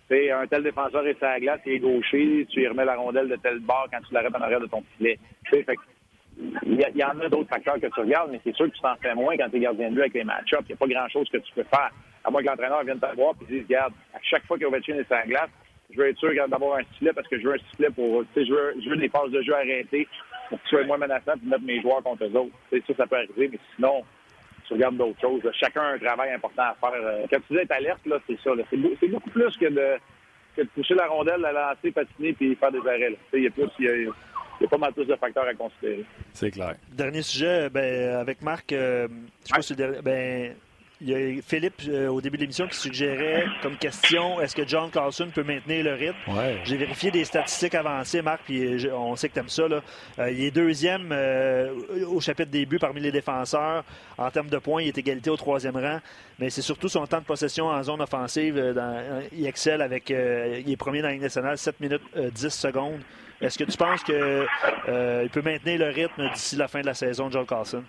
[0.08, 2.94] T'sais, un tel défenseur est sur la glace, il est gaucher, tu y remets la
[2.94, 5.18] rondelle de tel bord quand tu l'arrêtes en arrière de ton filet.
[5.52, 8.94] il y, en a d'autres facteurs que tu regardes, mais c'est sûr que tu t'en
[8.96, 10.62] fais moins quand tu es gardien de but avec les match-ups.
[10.62, 11.90] Il n'y a pas grand-chose que tu peux faire.
[12.22, 15.06] À moins que l'entraîneur vienne te voir et dise, regarde, à chaque fois qu'Ovechkin est
[15.06, 15.50] sur la glace,
[15.90, 18.52] je veux être sûr d'avoir un sifflet parce que je veux un sifflet pour, je
[18.52, 20.06] veux, je veux des passes de jeu arrêtées
[20.48, 22.54] pour que tu sois moins menaçant et mettre mes joueurs contre eux autres.
[22.70, 24.04] ça, ça peut arriver, mais sinon,
[24.66, 25.42] tu regardes d'autres choses.
[25.52, 27.00] Chacun a un travail important à faire.
[27.00, 28.50] Euh, quand tu dis être alerte, là, c'est ça.
[28.70, 29.98] C'est, beaucoup plus que de,
[30.56, 33.16] que de pousser la rondelle, la lancer, patiner puis faire des arrêts.
[33.32, 34.12] Il y a plus, il
[34.60, 36.04] y a, pas mal plus de facteurs à considérer.
[36.32, 36.74] C'est clair.
[36.92, 39.08] Dernier sujet, ben, avec Marc, euh,
[39.46, 40.54] je pense que ben,
[41.00, 44.66] il y a Philippe, euh, au début de l'émission, qui suggérait comme question est-ce que
[44.66, 46.16] John Carlson peut maintenir le rythme?
[46.64, 49.68] J'ai vérifié des statistiques avancées, Marc, puis on sait que tu aimes ça.
[49.68, 49.82] Là.
[50.18, 51.74] Euh, il est deuxième euh,
[52.08, 53.84] au chapitre des buts parmi les défenseurs.
[54.16, 56.00] En termes de points, il est égalité au troisième rang.
[56.38, 58.74] Mais c'est surtout son temps de possession en zone offensive.
[59.32, 60.08] il excelle avec.
[60.10, 63.00] il est premier dans la Ligue nationale, 7 minutes 10 secondes.
[63.40, 64.14] Est-ce que tu penses qu'il
[65.32, 67.82] peut maintenir le rythme d'ici la fin de la saison, John Carlson?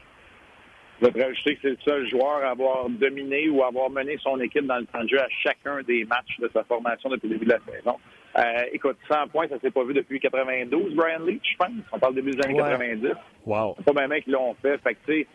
[1.00, 4.18] Je voudrais ajouter que c'est le seul joueur à avoir dominé ou à avoir mené
[4.22, 7.28] son équipe dans le temps de jeu à chacun des matchs de sa formation depuis
[7.28, 7.98] le début de la saison.
[8.38, 11.72] Euh, écoute, 100 points, ça s'est pas vu depuis 92, Brian Leach, je pense.
[11.92, 13.10] On parle début des années 90.
[13.46, 13.76] Wow.
[13.78, 14.78] C'est pas même qui l'ont fait.
[14.80, 15.26] Fait que,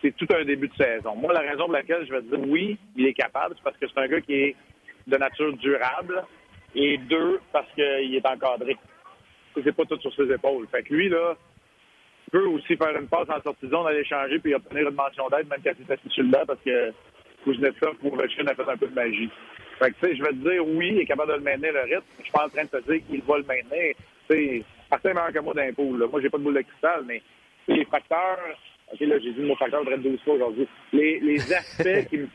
[0.00, 1.14] c'est tout un début de saison.
[1.14, 3.86] Moi, la raison pour laquelle je vais dire oui, il est capable, c'est parce que
[3.88, 4.56] c'est un gars qui est
[5.06, 6.24] de nature durable.
[6.74, 8.76] Et deux, parce qu'il est encadré.
[9.54, 10.66] C'est pas tout sur ses épaules.
[10.70, 11.36] Fait que lui, là,
[12.32, 15.28] peut aussi faire une passe en sortie de zone, aller changer puis obtenir une mention
[15.28, 16.92] d'aide, même quand c'est assis sur le banc, parce que
[17.44, 19.30] Kuznetsov pour Ovechkin a fait un peu de magie.
[19.78, 21.72] Fait que, tu sais, je vais te dire, oui, il est capable de le maintenir,
[21.74, 22.04] le rythme.
[22.18, 23.94] Je suis pas en train de te dire qu'il va le maintenir.
[24.30, 25.84] Tu sais, assez meilleur que moi d'impôt.
[25.84, 27.22] Moi, j'ai pas de boule de cristal, mais
[27.68, 28.38] les facteurs,
[28.92, 30.68] OK, là, j'ai dit le mot facteur près de 12 fois aujourd'hui.
[30.92, 32.28] Les, les aspects qui me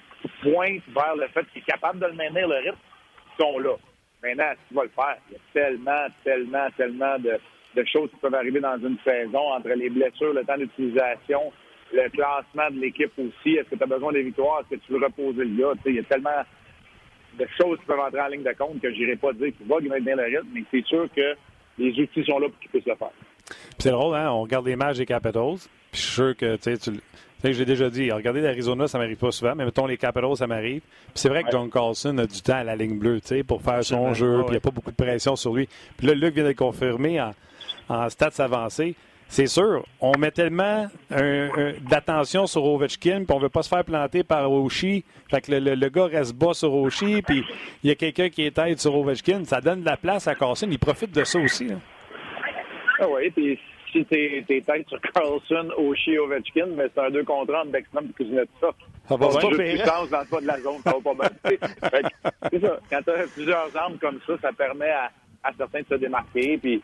[0.43, 2.77] pointent vers le fait qu'il est capable de le maintenir, le rythme,
[3.39, 3.75] sont là.
[4.21, 5.17] Maintenant, tu vas le faire?
[5.29, 7.39] Il y a tellement, tellement, tellement de,
[7.77, 11.51] de choses qui peuvent arriver dans une saison, entre les blessures, le temps d'utilisation,
[11.93, 13.55] le classement de l'équipe aussi.
[13.55, 14.61] Est-ce que tu as besoin de victoires?
[14.61, 15.79] Est-ce que tu veux reposer le gars?
[15.85, 16.41] Il y a tellement
[17.37, 19.67] de choses qui peuvent entrer en ligne de compte que je n'irai pas dire qu'il
[19.67, 21.35] va maintenir le rythme, mais c'est sûr que
[21.77, 23.11] les outils sont là pour qu'il puisse le faire.
[23.77, 24.31] C'est drôle, hein?
[24.31, 25.57] On regarde les matchs des Capitals.
[25.91, 29.31] Puis je suis sûr que tu sais, j'ai déjà dit, regarder l'Arizona, ça m'arrive pas
[29.31, 30.81] souvent, mais mettons les Capitals, ça m'arrive.
[30.81, 33.43] Puis c'est vrai que John Carlson a du temps à la ligne bleue, tu sais,
[33.43, 35.69] pour faire son jeu, puis il n'y a pas beaucoup de pression sur lui.
[35.97, 37.33] Puis là, Luc vient de le confirmer en,
[37.89, 38.95] en stats avancés.
[39.29, 40.87] C'est sûr, on met tellement
[41.89, 45.03] d'attention sur Ovechkin, puis on veut pas se faire planter par Oshie.
[45.29, 47.43] Fait que le, gars reste bas sur Oshie, puis
[47.83, 49.43] il y a quelqu'un qui est tête sur Ovechkin.
[49.43, 50.67] Ça donne de la place à Carlson.
[50.71, 51.67] Il profite de ça aussi.
[52.99, 53.59] Ah oui, puis
[53.91, 57.71] si t'es es tête sur Carlson, Oshie, Ovechkin, mais c'est un deux contre un de
[57.71, 58.73] Bexman et Kuznetsov.
[59.07, 61.31] Ça va pas puissance dans le pas de la zone, ça va pas mal.
[62.51, 62.79] c'est ça.
[62.89, 65.11] Quand tu as plusieurs armes comme ça, ça permet à,
[65.43, 66.57] à certains de se démarquer.
[66.57, 66.81] Puis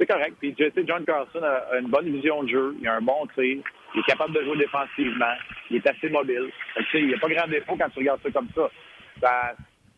[0.00, 0.34] c'est correct.
[0.40, 2.74] Puis, tu sais, John Carlson a une bonne vision de jeu.
[2.80, 3.58] Il a un bon tir.
[3.94, 5.34] Il est capable de jouer défensivement.
[5.70, 6.50] Il est assez mobile.
[6.74, 8.70] tu sais, il n'y a pas grand défaut quand tu regardes ça comme ça.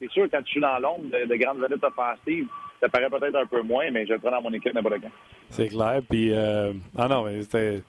[0.00, 2.48] c'est sûr, quand tu joues dans l'ombre de, grandes vedettes offensives,
[2.80, 5.10] ça paraît peut-être un peu moins, mais je le prends dans mon équipe n'importe quand.
[5.50, 6.00] C'est clair.
[6.10, 6.72] Puis, euh...
[6.98, 7.82] ah non, mais c'était.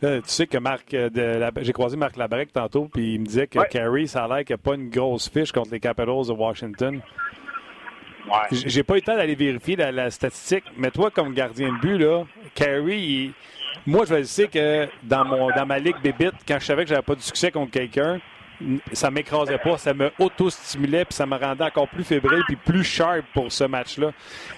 [0.00, 3.58] tu sais que Marc, euh, j'ai croisé Marc Labrec tantôt, puis il me disait que
[3.68, 6.32] Carey, ça a l'air qu'il n'y a pas une grosse fiche contre les Capitals de
[6.32, 7.02] Washington.
[8.52, 11.98] J'ai pas eu le temps d'aller vérifier la, statistique, mais toi, comme gardien de but,
[11.98, 13.30] là, Carey,
[13.86, 17.02] moi, je sais que dans, mon, dans ma ligue bébite, quand je savais que j'avais
[17.02, 18.20] pas de succès contre quelqu'un,
[18.92, 22.84] ça m'écrasait pas, ça me auto-stimulait, puis ça me rendait encore plus fébrile, puis plus
[22.84, 24.12] sharp pour ce match-là.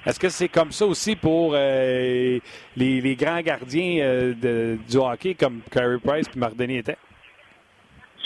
[0.07, 2.39] Est-ce que c'est comme ça aussi pour euh,
[2.77, 6.97] les, grands gardiens euh, du hockey, comme Carey Price puis Marc Denis était?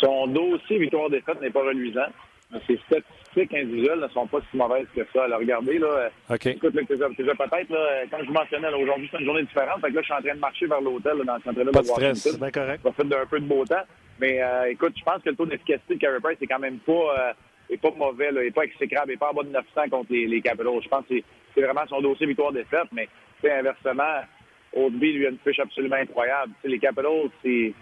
[0.01, 2.09] Son dossier victoire-défaite n'est pas reluisant.
[2.67, 5.25] Ses statistiques individuelles ne sont pas si mauvaises que ça.
[5.25, 6.47] Alors, regardez, là, OK.
[6.47, 9.81] écoute, là, peut-être, là, comme je vous mentionnais, aujourd'hui, c'est une journée différente.
[9.81, 11.83] Fait que là, je suis en train de marcher vers l'hôtel, dans le centre-ville de
[11.83, 12.81] stress, c'est bien correct.
[12.85, 13.85] Ça fait d'un peu de beau temps.
[14.21, 16.79] Mais, euh, écoute, je pense que le taux d'efficacité de Carey Price est quand même
[16.79, 17.33] pas, euh,
[17.69, 20.13] est pas mauvais, là, est pas exécrable, il n'est pas en bas de 900 contre
[20.13, 20.83] les, les Capitals.
[20.83, 21.15] Je pense que
[21.55, 23.09] c'est vraiment son dossier victoire-défaite, mais,
[23.45, 24.23] inversement,
[24.73, 26.53] Oldby, lui, a une fiche absolument incroyable.
[26.65, 27.75] les Capitals, c'est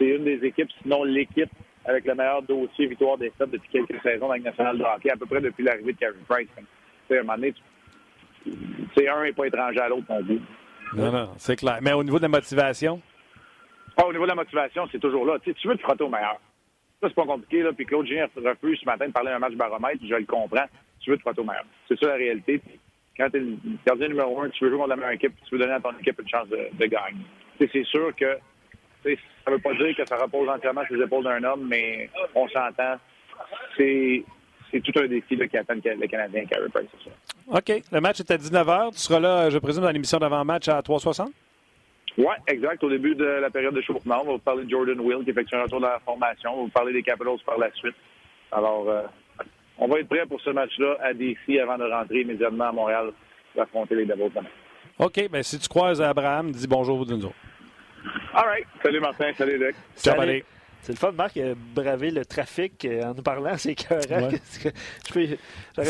[0.00, 1.50] une des équipes, sinon l'équipe
[1.84, 5.10] avec le meilleur dossier victoire des Stades depuis quelques saisons dans la nationale de hockey,
[5.10, 6.48] à peu près depuis l'arrivée de Carey Price.
[6.56, 7.54] à un moment donné,
[8.96, 10.40] c'est un n'est pas étranger à l'autre non plus.
[10.94, 11.78] Non, non, c'est clair.
[11.82, 13.00] Mais au niveau de la motivation?
[13.96, 15.38] Ah, au niveau de la motivation, c'est toujours là.
[15.38, 16.38] tu veux te frotter au meilleur.
[17.00, 17.62] Ça, c'est pas compliqué.
[17.62, 17.72] Là.
[17.72, 20.66] Puis Claude Gien refuse ce matin de parler d'un match baromètre, je le comprends.
[21.00, 21.64] Tu veux te frotter au meilleur.
[21.88, 22.60] C'est ça la réalité.
[23.16, 25.54] quand tu es le gardien numéro un, tu veux jouer contre la meilleure équipe, tu
[25.54, 27.24] veux donner à ton équipe une chance de, de gagner.
[27.58, 28.38] c'est sûr que
[29.04, 32.08] ça ne veut pas dire que ça repose entièrement sur les épaules d'un homme, mais
[32.34, 32.96] on s'entend.
[33.76, 34.24] C'est
[34.74, 36.88] c'est tout un défi qui attend le Canadien Carey Price.
[37.46, 37.82] OK.
[37.92, 38.92] Le match est à 19h.
[38.92, 41.28] Tu seras là, je présume, dans l'émission d'avant-match à 3,60?
[42.18, 42.82] Oui, exact.
[42.82, 45.30] Au début de la période de chauffement, on va vous parler de Jordan Will qui
[45.30, 46.50] effectue un retour de la formation.
[46.52, 47.94] On va vous parler des Capitals par la suite.
[48.50, 49.02] Alors, euh,
[49.78, 53.12] on va être prêt pour ce match-là à DC avant de rentrer immédiatement à Montréal
[53.52, 54.48] pour affronter les Devils demain.
[54.98, 55.28] OK.
[55.30, 57.34] Bien, si tu croises Abraham, dis bonjour de nous autres.
[58.34, 58.66] All right.
[58.82, 59.32] Salut Martin.
[59.36, 59.76] Salut Luc.
[59.96, 60.44] Ciao, Salut.
[60.84, 61.38] C'est le fun, Marc,
[61.74, 64.28] braver le trafic euh, en nous parlant, c'est écœurant.
[65.14, 65.38] J'aurais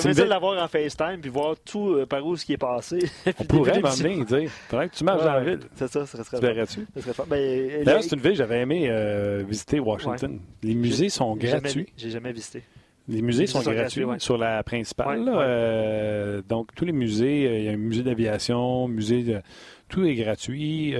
[0.04, 3.00] aimé de l'avoir en FaceTime puis voir tout euh, par où ce qui est passé.
[3.40, 4.50] On pourrait m'emmener, dire.
[4.68, 5.61] Faudrait que tu marches dans la ville.
[5.74, 6.87] C'est ça, ça serait Tu verrais-tu?
[7.26, 10.38] Ben, D'ailleurs, c'est une ville, j'avais aimé euh, visiter Washington.
[10.62, 11.92] Les musées sont gratuits.
[11.96, 12.62] J'ai jamais visité.
[13.09, 16.42] Les musées sont, gratuits, sur la principale.
[16.46, 19.40] donc, tous les musées, il y a un musée d'aviation, musée de...
[19.88, 20.94] Tout est gratuit,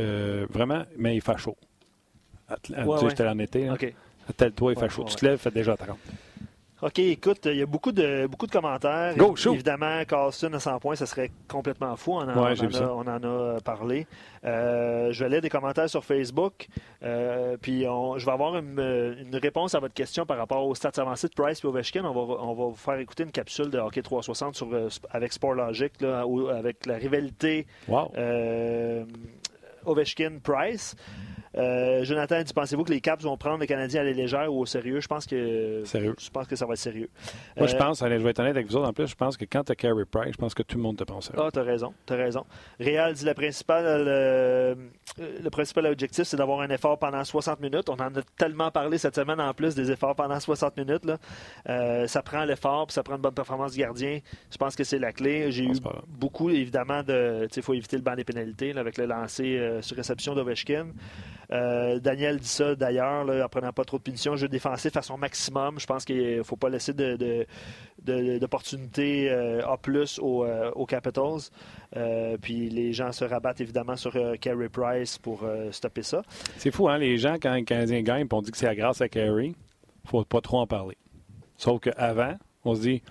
[0.51, 1.57] vraiment, mais il fait chaud.
[2.63, 3.69] Tu sais, j'étais en été.
[3.69, 3.77] Hein.
[4.29, 5.05] Attelle-toi, il fait chaud.
[5.09, 5.99] Tu te lèves, fait déjà 30.
[6.85, 9.17] OK, écoute, il y a beaucoup de, beaucoup de commentaires.
[9.17, 9.55] Go, show.
[9.55, 12.13] Évidemment, Carlson à 100 points, ça serait complètement fou.
[12.13, 14.07] On en, on en, a, euh, parlé.
[14.45, 16.67] Euh, je vais lire des commentaires sur Facebook.
[17.03, 21.29] Euh, puis je vais avoir une, réponse à votre question par rapport aux stats avancés
[21.29, 22.05] de Price et Ovechkin.
[22.05, 24.69] On va, on va vous faire écouter une capsule de Hockey 360 sur,
[25.09, 27.67] avec Sportlogic, là, avec la rivalité
[29.87, 30.97] Ovechkin-Price.
[31.57, 34.67] Euh, Jonathan pensez-vous que les Caps vont prendre les Canadiens à la légère ou au
[34.67, 35.01] sérieux?
[35.01, 36.15] Je pense que sérieux.
[36.19, 37.09] Je pense que ça va être sérieux.
[37.57, 38.89] Moi, je euh, pense, allez, je vais être honnête avec vous autres.
[38.89, 40.83] En plus, je pense que quand tu as Carey Price, je pense que tout le
[40.83, 41.31] monde te pense.
[41.37, 41.93] Ah, tu as raison.
[42.07, 42.45] Tu as raison.
[42.81, 44.75] Réal dit la principale, euh,
[45.19, 47.89] le, principal objectif, c'est d'avoir un effort pendant 60 minutes.
[47.89, 51.05] On en a tellement parlé cette semaine en plus des efforts pendant 60 minutes.
[51.05, 52.09] Là.
[52.09, 54.19] ça prend l'effort, puis ça prend une bonne performance du gardien.
[54.51, 55.51] Je pense que c'est la clé.
[55.53, 55.75] J'ai eu
[56.09, 57.49] beaucoup, évidemment, de.
[57.55, 60.87] Il faut éviter le banc des pénalités avec le lancer sur réception d'Ovechkin.
[61.51, 65.19] Euh, Daniel dit ça d'ailleurs, en prenant pas trop de punitions, jeu défensif à son
[65.19, 65.79] maximum.
[65.79, 71.51] Je pense qu'il ne faut pas laisser d'opportunités de, A plus euh, aux, Capitals.
[71.97, 76.23] Euh, puis les gens se rabattent évidemment sur Carey Price pour stopper ça.
[76.57, 76.99] C'est fou, hein?
[76.99, 79.53] Les gens, quand les Canadiens gagnent, on dit que c'est grâce à Carey,
[80.05, 80.97] faut pas trop en parler.
[81.57, 83.03] Sauf qu'avant, on se dit,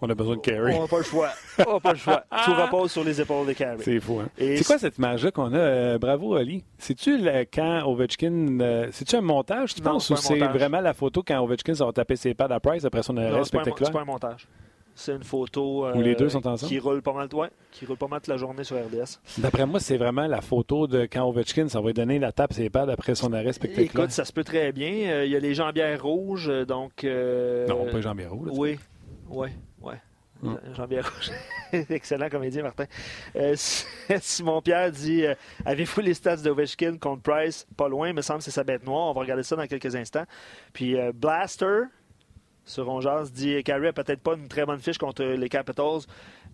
[0.00, 0.74] on a besoin de Carey.
[0.76, 1.30] On n'a pas le choix.
[1.66, 2.24] On n'a pas le choix.
[2.44, 3.78] Tout repose sur les épaules de Carey.
[3.80, 4.28] C'est fou, hein?
[4.36, 5.58] C'est quoi cette image-là qu'on a?
[5.58, 6.64] Euh, bravo, Ali.
[6.78, 7.18] C'est-tu
[7.52, 8.60] quand Ovechkin.
[8.60, 12.16] Euh, c'est-tu un montage, tu penses, ou c'est vraiment la photo quand Ovechkin s'est tapé
[12.16, 13.86] ses pads à Price après son arrêt spectaculaire?
[13.86, 14.46] C'est pas un montage.
[14.94, 16.68] C'est une photo Où les deux sont ensemble?
[16.68, 19.20] qui roule pas mal, ouais, qui roule pas mal toute la journée sur RDS.
[19.38, 22.68] D'après moi, c'est vraiment la photo de quand Ovechkin, ça va donner la tape ses
[22.68, 23.90] pads après son arrêt spectaculaire.
[23.90, 25.10] Écoute, ça se peut très bien.
[25.10, 27.04] Euh, il y a les jambières rouges, donc.
[27.04, 28.50] non, pas les jambières rouges.
[28.52, 28.78] Oui,
[29.32, 29.48] oui.
[29.80, 30.00] Ouais.
[30.42, 30.56] Mm.
[30.74, 31.12] Jean-Pierre
[31.72, 32.86] Excellent comédien, Martin.
[33.36, 33.54] Euh,
[34.20, 37.66] Simon Pierre dit euh, Avez-vous les stats d'Ovechkin contre Price?
[37.76, 39.06] Pas loin, il me semble que c'est sa bête noire.
[39.06, 40.24] On va regarder ça dans quelques instants.
[40.72, 41.82] Puis euh, Blaster,
[42.64, 46.00] sur Ronjas, dit Carey a peut-être pas une très bonne fiche contre les Capitals,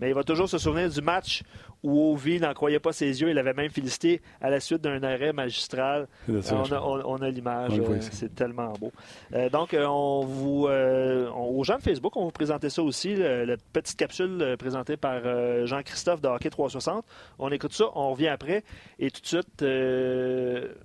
[0.01, 1.43] mais il va toujours se souvenir du match
[1.83, 3.31] où Ovi n'en croyait pas ses yeux.
[3.31, 6.09] Il avait même félicité à la suite d'un arrêt magistral.
[6.29, 7.79] on, a, l'image.
[7.79, 8.93] Euh, c'est tellement beau.
[9.35, 13.57] Euh, donc, euh, on vous, aux gens de Facebook, on vous présenter ça aussi, la
[13.73, 15.23] petite capsule présentée par
[15.67, 17.05] Jean-Christophe de Hockey 360.
[17.39, 18.65] On écoute ça, on revient après.
[18.99, 19.65] Et tout de suite,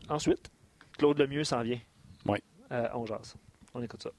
[0.10, 0.50] ensuite,
[0.98, 1.80] Claude Lemieux s'en vient.
[2.28, 2.40] Oui.
[2.94, 3.36] on jase.
[3.74, 4.12] On écoute ça.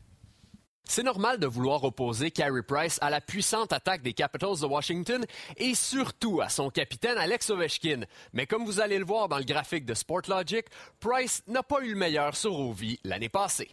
[0.86, 5.24] C'est normal de vouloir opposer Carey Price à la puissante attaque des Capitals de Washington
[5.56, 8.02] et surtout à son capitaine Alex Ovechkin.
[8.32, 10.66] Mais comme vous allez le voir dans le graphique de Sportlogic,
[11.00, 13.70] Price n'a pas eu le meilleur sur Ovi l'année passée.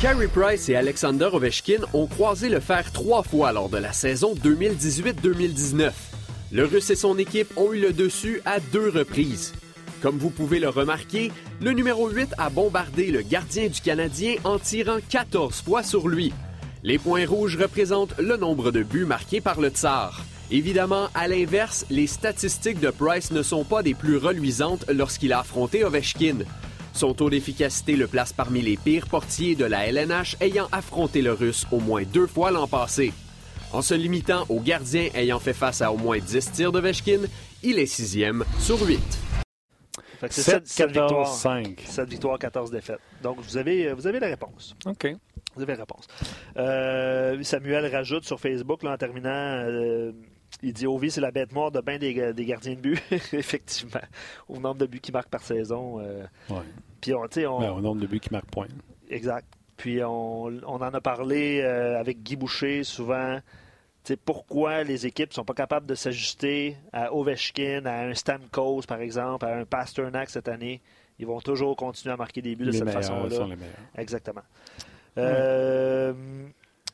[0.00, 4.34] Carey Price et Alexander Ovechkin ont croisé le fer trois fois lors de la saison
[4.34, 5.92] 2018-2019.
[6.52, 9.54] Le Russe et son équipe ont eu le dessus à deux reprises.
[10.02, 14.58] Comme vous pouvez le remarquer, le numéro 8 a bombardé le gardien du Canadien en
[14.58, 16.32] tirant 14 fois sur lui.
[16.82, 20.24] Les points rouges représentent le nombre de buts marqués par le Tsar.
[20.50, 25.38] Évidemment, à l'inverse, les statistiques de Price ne sont pas des plus reluisantes lorsqu'il a
[25.38, 26.38] affronté Ovechkin.
[26.94, 31.32] Son taux d'efficacité le place parmi les pires portiers de la LNH ayant affronté le
[31.32, 33.12] Russe au moins deux fois l'an passé.
[33.72, 37.20] En se limitant aux gardiens ayant fait face à au moins 10 tirs de Vechkin,
[37.62, 38.98] il est sixième sur 8.
[40.22, 41.82] Fait c'est 7, 7 victoires, 5.
[41.84, 43.00] 7 victoires, 14 défaites.
[43.24, 44.76] Donc, vous avez, vous avez la réponse.
[44.86, 45.16] OK.
[45.56, 46.06] Vous avez la réponse.
[46.56, 50.12] Euh, Samuel rajoute sur Facebook, là, en terminant, euh,
[50.62, 53.02] il dit Ovi, c'est la bête noire de bien des, des, gardiens de but.
[53.32, 54.00] Effectivement.
[54.48, 55.98] Au nombre de buts qu'il marque par saison.
[55.98, 56.62] Euh, ouais.
[57.00, 57.60] Puis, on, on...
[57.60, 58.68] Ben, au nombre de buts qu'il marque point.
[59.10, 59.48] Exact.
[59.76, 63.40] Puis, on, on en a parlé avec Guy Boucher souvent
[64.24, 69.00] pourquoi les équipes ne sont pas capables de s'ajuster à Ovechkin, à un Stamkos, par
[69.00, 70.80] exemple, à un Pasternak cette année?
[71.18, 73.46] Ils vont toujours continuer à marquer des buts de cette façon-là.
[73.96, 74.42] Exactement.
[75.18, 76.12] Euh,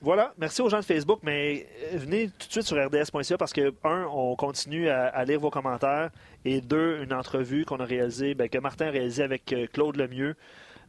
[0.00, 3.72] voilà, merci aux gens de Facebook, mais venez tout de suite sur rds.ca parce que,
[3.84, 6.10] un, on continue à, lire vos commentaires
[6.44, 9.96] et deux, une entrevue qu'on a réalisée, ben, que Martin a réalisée avec euh, Claude
[9.96, 10.36] Lemieux.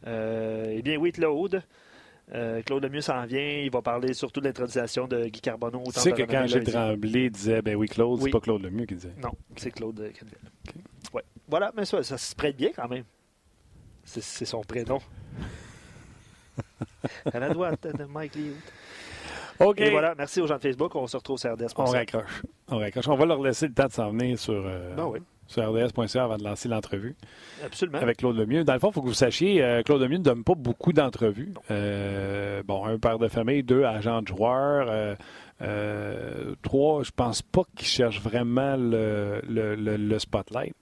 [0.05, 1.63] Euh, eh bien, oui, Claude.
[2.33, 3.61] Euh, Claude Lemieux s'en vient.
[3.63, 5.83] Il va parler surtout de l'intronisation de Guy Carbonneau.
[5.93, 8.95] Tu sais que quand Gilles Tremblay disait ben oui, Claude, c'est pas Claude Lemieux qui
[8.95, 9.13] disait.
[9.21, 10.37] Non, c'est Claude Canville.
[11.13, 11.23] Ouais.
[11.47, 13.03] Voilà, mais ça, ça se prête bien quand même.
[14.03, 14.99] C'est son prénom.
[17.33, 18.53] à la droite de Mike Lee.
[19.59, 19.79] OK.
[19.79, 20.95] Et voilà, merci aux gens de Facebook.
[20.95, 21.67] On se retrouve sur RDS.
[21.75, 22.41] On raccroche.
[22.69, 23.07] On raccroche.
[23.07, 24.53] On va leur laisser le temps de s'en venir sur.
[24.53, 24.95] Euh...
[24.95, 27.15] Ben oui sur rds.ca avant de lancer l'entrevue.
[27.65, 27.97] Absolument.
[27.97, 28.63] Avec Claude Lemieux.
[28.63, 30.93] Dans le fond, il faut que vous sachiez, euh, Claude Lemieux ne donne pas beaucoup
[30.93, 31.53] d'entrevues.
[31.71, 35.15] Euh, bon, un père de famille, deux agents de joueurs, euh,
[35.61, 40.75] euh trois, je pense pas qu'il cherche vraiment le, le, le, spotlight.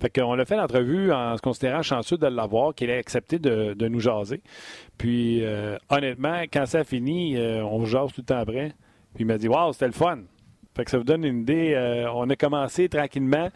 [0.00, 3.72] Fait qu'on a fait l'entrevue en se considérant chanceux de l'avoir, qu'il ait accepté de,
[3.72, 4.42] de, nous jaser.
[4.98, 5.42] Puis,
[5.88, 8.72] honnêtement, quand ça a fini, on jase tout le temps après.
[9.14, 10.18] Puis il m'a dit, waouh, c'était le fun.
[10.76, 12.06] Fait que ça vous donne une idée.
[12.14, 13.50] on a commencé tranquillement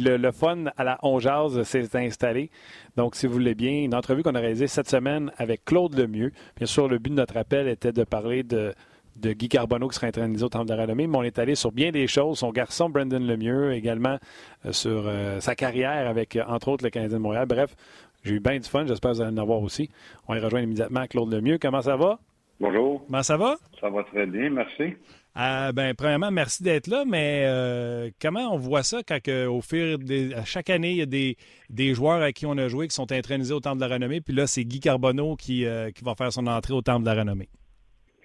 [0.00, 1.18] le, fun à la On
[1.64, 2.50] s'est installé.
[2.96, 6.32] Donc, si vous voulez bien, une entrevue qu'on a réalisée cette semaine avec Claude Lemieux.
[6.56, 8.74] Bien sûr, le but de notre appel était de parler de,
[9.20, 11.72] Guy Carbonneau qui sera intronisé au Temple de la Renommée, mais on est allé sur
[11.72, 12.38] bien des choses.
[12.38, 14.18] Son garçon, Brendan Lemieux, également
[14.64, 17.46] euh, sur euh, sa carrière avec, euh, entre autres, le Canadien de Montréal.
[17.46, 17.74] Bref,
[18.22, 18.86] j'ai eu bien du fun.
[18.86, 19.90] J'espère que vous allez en avoir aussi.
[20.28, 21.58] On y rejoint immédiatement Claude Lemieux.
[21.60, 22.18] Comment ça va?
[22.60, 23.04] Bonjour.
[23.06, 23.56] Comment ça va?
[23.80, 24.94] Ça va très bien, merci.
[25.36, 29.98] Euh, ben, premièrement, merci d'être là, mais euh, comment on voit ça quand au fur
[29.98, 31.36] des, à chaque année, il y a des,
[31.70, 34.20] des, joueurs à qui on a joué qui sont intronisés au Temple de la Renommée,
[34.20, 37.10] puis là, c'est Guy Carbonneau qui, euh, qui va faire son entrée au Temple de
[37.10, 37.48] la Renommée?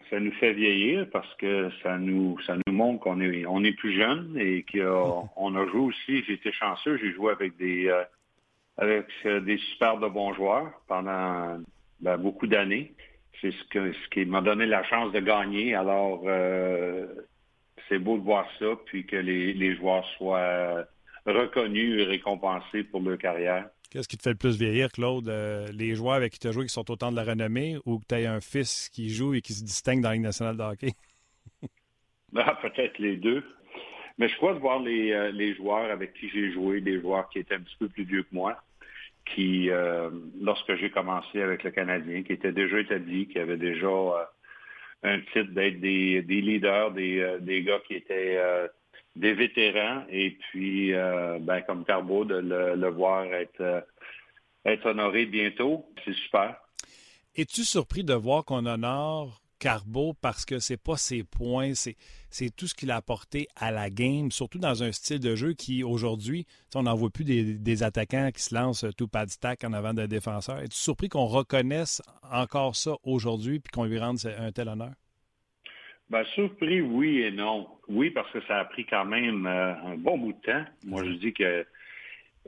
[0.10, 3.72] Ça nous fait vieillir parce que ça nous ça nous montre qu'on est on est
[3.72, 6.24] plus jeune et qu'on a joué aussi.
[6.26, 7.92] J'ai été chanceux, j'ai joué avec des
[8.78, 11.58] avec des super de bons joueurs pendant
[12.00, 12.94] ben, beaucoup d'années
[13.44, 15.76] c'est ce, que, ce qui m'a donné la chance de gagner.
[15.76, 17.06] Alors, euh,
[17.90, 20.86] c'est beau de voir ça, puis que les, joueurs soient
[21.26, 23.68] reconnus et récompensés pour leur carrière.
[23.92, 25.28] Qu'est-ce qui te fait le plus vieillir, Claude?
[25.28, 28.00] Euh, les joueurs avec qui tu as joué qui sont autant de la renommée ou
[28.00, 30.58] que tu as un fils qui joue et qui se distingue dans la Ligue nationale
[30.58, 30.94] de hockey?
[32.36, 33.44] Ah, peut-être les deux.
[34.18, 37.30] Mais je crois de voir les, euh, les joueurs avec qui j'ai joué, des joueurs
[37.30, 38.58] qui étaient un petit peu plus vieux que moi,
[39.26, 40.10] qui, euh,
[40.42, 44.24] lorsque j'ai commencé avec le Canadien, qui était déjà établi, qui avait déjà euh,
[45.04, 48.40] un titre d'être des, leaders, des, euh, des, gars qui étaient
[49.16, 56.56] des vétérans, et puis, ben, comme Carbo, de le, voir être honoré bientôt, c'est super.
[57.36, 61.96] Es-tu surpris de voir qu'on honore Carbo parce que c'est pas ses points, c'est,
[62.54, 65.86] tout ce qu'il a apporté à la game, surtout dans un style de jeu qui,
[65.86, 66.46] aujourd'hui,
[66.76, 70.08] on n'en voit plus des, attaquants qui se lancent tout pas stack en avant d'un
[70.08, 70.60] défenseur.
[70.60, 74.92] Es-tu surpris qu'on reconnaisse encore ça aujourd'hui puis qu'on lui rende un tel honneur?
[76.10, 77.70] Bien, surpris, oui et non.
[77.88, 80.66] Oui, parce que ça a pris quand même euh, un bon bout de temps.
[80.86, 81.66] Moi, je dis qu'il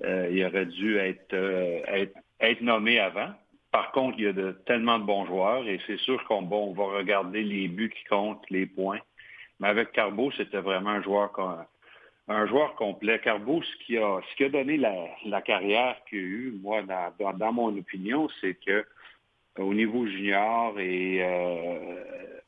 [0.03, 3.33] euh, aurait dû être, euh, être, être nommé avant.
[3.75, 7.43] Par contre, il y a tellement de bons joueurs et c'est sûr qu'on va regarder
[7.43, 9.01] les buts qui comptent, les points.
[9.59, 13.19] Mais avec Carbo, c'était vraiment un joueur complet.
[13.19, 17.51] Carbo, ce qui a, ce qui a donné la, carrière qu'il a eue, moi, dans,
[17.51, 18.85] mon opinion, c'est que
[19.59, 22.01] au niveau junior et euh,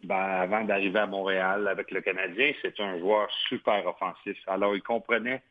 [0.05, 4.37] ben, avant d'arriver à Montréal avec le Canadien, c'est un joueur super offensif.
[4.47, 5.43] Alors, il comprenait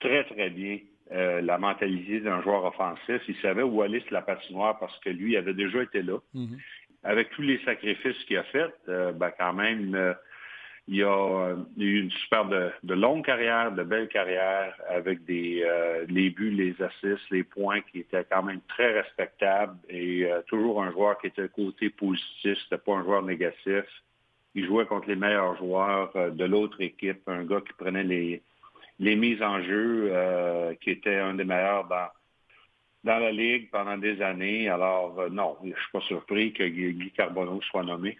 [0.00, 0.80] très, très bien
[1.12, 3.20] euh, la mentalité d'un joueur offensif.
[3.28, 6.18] Il savait où aller sur la patinoire parce que lui avait déjà été là.
[6.32, 6.58] Mhm.
[7.02, 10.14] Avec tous les sacrifices qu'il a fait, euh, ben, quand même, euh,
[10.88, 15.62] il, a, eu une super de, longue carrière, de belle carrière, avec des
[16.08, 20.92] les buts, les assists, les points qui étaient quand même très respectables et toujours un
[20.92, 23.84] joueur qui était côté positif, c'était pas un joueur négatif.
[24.54, 28.42] Il jouait contre les meilleurs joueurs de l'autre équipe, un gars qui prenait les,
[28.98, 34.22] les mises en jeu, euh, qui était un des meilleurs dans, la Ligue pendant des
[34.22, 34.68] années.
[34.68, 38.18] Alors, euh, non, je ne suis pas surpris que Guy Carbonneau soit nommé.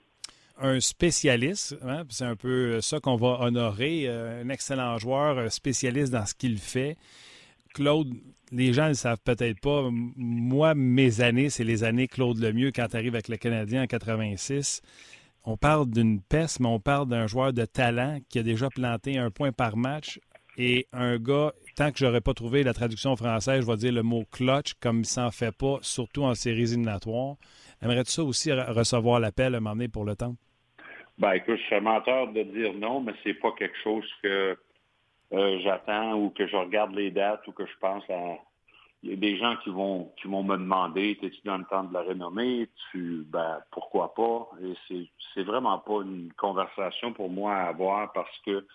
[0.58, 1.76] un spécialiste.
[1.82, 4.08] Hein, c'est un peu ça qu'on va honorer.
[4.08, 6.96] un excellent joueur, spécialiste dans ce qu'il fait.
[7.74, 8.14] Claude,
[8.52, 9.88] les gens ne le savent peut-être pas.
[9.90, 13.86] Moi, mes années, c'est les années Claude Lemieux quand tu arrives avec le Canadien en
[13.86, 14.80] 86.
[15.44, 19.18] On parle d'une peste, mais on parle d'un joueur de talent qui a déjà planté
[19.18, 20.20] un point par match
[20.56, 24.02] et un gars, tant que j'aurais pas trouvé la traduction française, je vais dire le
[24.02, 27.36] mot clutch, comme il s'en fait pas, surtout en séries éliminatoires.
[27.82, 30.34] Aimerais-tu ça aussi recevoir l'appel à donné pour le temps?
[31.18, 34.56] Ben écoute, je suis menteur de dire non, mais c'est pas quelque chose que
[35.32, 38.36] euh, j'attends ou que je regarde les dates ou que je pense à.
[39.02, 41.84] Il y a des gens qui vont qui vont me demander, es-tu dans le temps
[41.84, 42.68] de la renommée?
[42.90, 44.48] Tu ben pourquoi pas?
[44.62, 48.66] Et c'est, c'est vraiment pas une conversation pour moi à avoir parce que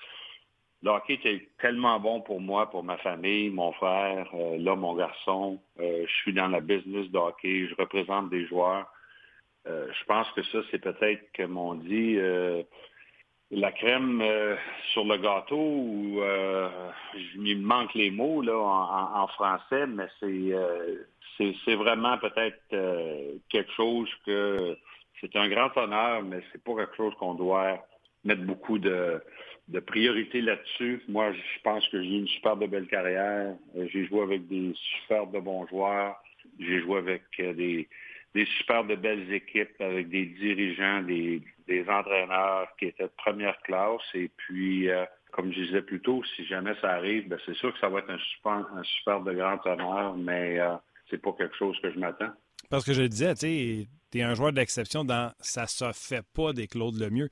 [0.82, 4.96] le hockey était tellement bon pour moi, pour ma famille, mon frère, euh, là, mon
[4.96, 5.60] garçon.
[5.80, 8.88] Euh, je suis dans la business de hockey, je représente des joueurs.
[9.66, 12.18] je pense que ça, c'est peut-être, comme on dit,
[13.52, 14.56] la crème euh,
[14.94, 16.70] sur le gâteau ou euh,
[17.36, 20.96] il me manque les mots là en, français, mais c'est euh,
[21.38, 22.60] c'est vraiment peut-être
[23.50, 24.78] quelque chose que
[25.22, 27.78] c'est un grand honneur, mais c'est pas quelque chose qu'on doit
[28.26, 29.22] mettre beaucoup de,
[29.70, 31.02] de priorité là-dessus.
[31.08, 33.56] Moi, je pense que j'ai une super de belle carrière.
[33.76, 36.22] J'ai joué avec des super de bons joueurs.
[36.60, 37.88] J'ai joué avec des,
[38.34, 44.02] des super belles équipes, avec des dirigeants, des, des entraîneurs qui étaient de première classe.
[44.16, 47.72] Et puis, euh, comme je disais plus tôt, si jamais ça arrive, ben, c'est sûr
[47.72, 50.76] que ça va être un super, un de grand honneur, mais euh,
[51.10, 52.32] c'est pas quelque chose que je m'attends.
[52.70, 53.88] Parce que je le disais, tu
[54.20, 57.30] es un joueur d'exception dans ça se fait pas des Claude Lemieux.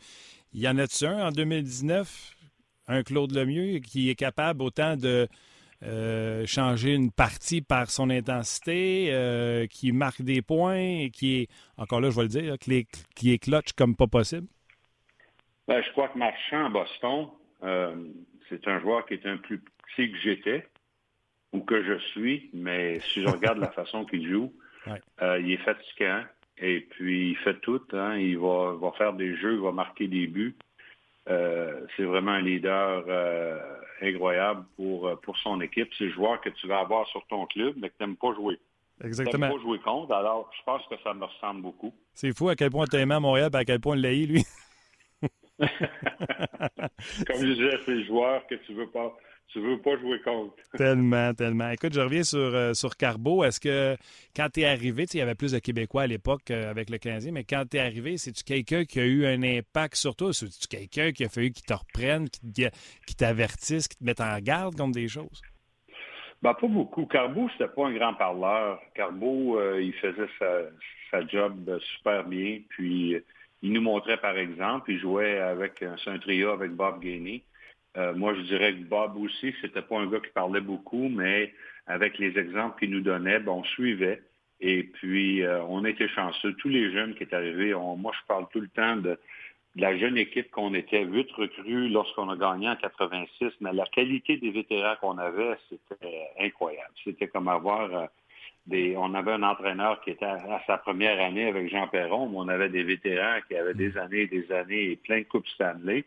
[0.53, 2.35] Il y en a-tu un en 2019,
[2.87, 5.27] un Claude Lemieux, qui est capable autant de
[5.83, 12.01] euh, changer une partie par son intensité, euh, qui marque des points, qui est, encore
[12.01, 14.47] là, je vais le dire, qui est, clutch comme pas possible?
[15.67, 17.27] Ben, je crois que Marchand à Boston,
[17.63, 17.95] euh,
[18.49, 20.67] c'est un joueur qui est un plus petit que j'étais
[21.51, 24.53] ou que je suis, mais si je regarde la façon qu'il joue,
[25.19, 26.23] il est fatigant
[26.60, 27.82] et puis il fait tout.
[27.93, 28.18] Hein.
[28.18, 30.55] il va, va, faire des jeux, il va marquer des buts.
[31.28, 33.03] c'est vraiment un leader
[34.01, 35.89] incroyable pour, euh, pour son équipe.
[35.97, 38.34] C'est le joueur que tu vas avoir sur ton club, mais que tu n'aimes pas
[38.34, 38.60] jouer.
[39.03, 39.47] Exactement.
[39.47, 41.93] Tu pas jouer contre, alors je pense que ça me ressemble beaucoup.
[42.14, 44.12] C'est fou à quel point tu aimé à Montréal et à quel point il l'a
[44.12, 44.43] lui.
[45.60, 49.16] Comme je disais, c'est le joueur que tu veux pas
[49.47, 50.55] tu veux pas jouer contre.
[50.77, 51.69] tellement, tellement.
[51.69, 53.43] Écoute, je reviens sur, euh, sur Carbo.
[53.43, 53.95] Est-ce que
[54.35, 56.97] quand tu es arrivé, il y avait plus de Québécois à l'époque euh, avec le
[56.97, 60.33] 15e, mais quand tu es arrivé, c'est-tu quelqu'un qui a eu un impact sur toi?
[60.33, 64.75] C'est-tu quelqu'un qui a fallu qu'il te reprenne, qui t'avertisse, qui te mette en garde
[64.75, 65.41] contre des choses?
[66.41, 67.05] Ben, pas beaucoup.
[67.05, 68.79] Carbo, c'était pas un grand parleur.
[68.93, 72.59] Carbo, euh, il faisait sa, job super bien.
[72.69, 73.17] Puis,
[73.63, 77.43] il nous montrait, par exemple, il jouait avec un trio avec Bob Gainey.
[77.97, 81.53] Euh, moi, je dirais que Bob aussi, c'était pas un gars qui parlait beaucoup, mais
[81.87, 84.21] avec les exemples qu'il nous donnait, ben, on suivait.
[84.59, 86.53] Et puis, euh, on était chanceux.
[86.55, 89.17] Tous les jeunes qui étaient arrivés, moi, je parle tout le temps de,
[89.77, 94.37] la jeune équipe qu'on était, huit recrues lorsqu'on a gagné en 86, mais la qualité
[94.37, 96.93] des vétérans qu'on avait, c'était incroyable.
[97.03, 98.05] C'était comme avoir euh,
[98.65, 98.95] des...
[98.97, 102.47] On avait un entraîneur qui était à, sa première année avec Jean Perron, mais on
[102.47, 106.05] avait des vétérans qui avaient des années et des années et plein de Coupes Stanley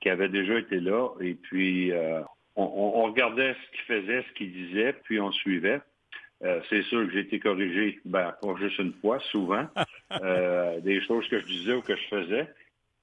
[0.00, 1.08] qui avait déjà été là.
[1.20, 2.20] Et puis, euh,
[2.56, 5.80] on, regardait ce qu'il faisait, ce qu'il disait, puis on suivait.
[6.44, 9.66] Euh, c'est sûr que j'ai été corrigé, ben, pas juste une fois, souvent,
[10.22, 12.48] euh, des choses que je disais ou que je faisais.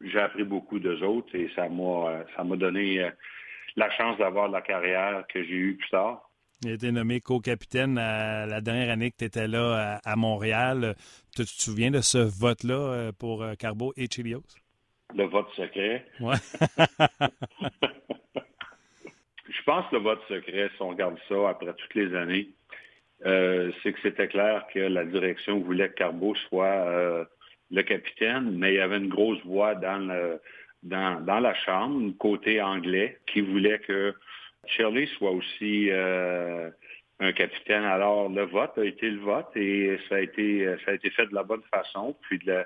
[0.02, 3.10] J'ai appris beaucoup d'eux autres et ça m'a, ça m'a donné
[3.76, 6.30] la chance d'avoir la carrière que j'ai eue plus tard.
[6.64, 10.96] Il a été nommé co-capitaine la dernière année que tu étais là à, Montréal.
[11.36, 14.44] Tu te souviens de ce vote-là pour Carbo et Chilios?
[15.16, 16.06] Le vote secret.
[16.20, 16.36] Ouais.
[19.50, 22.50] je pense que le vote secret, si on regarde ça après toutes les années,
[23.26, 27.26] euh, c'est que c'était clair que la direction voulait que Carbo soit euh,
[27.72, 30.38] le capitaine, mais il y avait une grosse voix dans,
[30.84, 34.14] dans, la chambre, côté anglais, qui voulait que
[34.68, 36.70] Shirley soit aussi euh,
[37.20, 37.84] un capitaine.
[37.84, 41.28] Alors, le vote a été le vote et ça a été, ça a été fait
[41.28, 42.64] de la bonne façon, puis de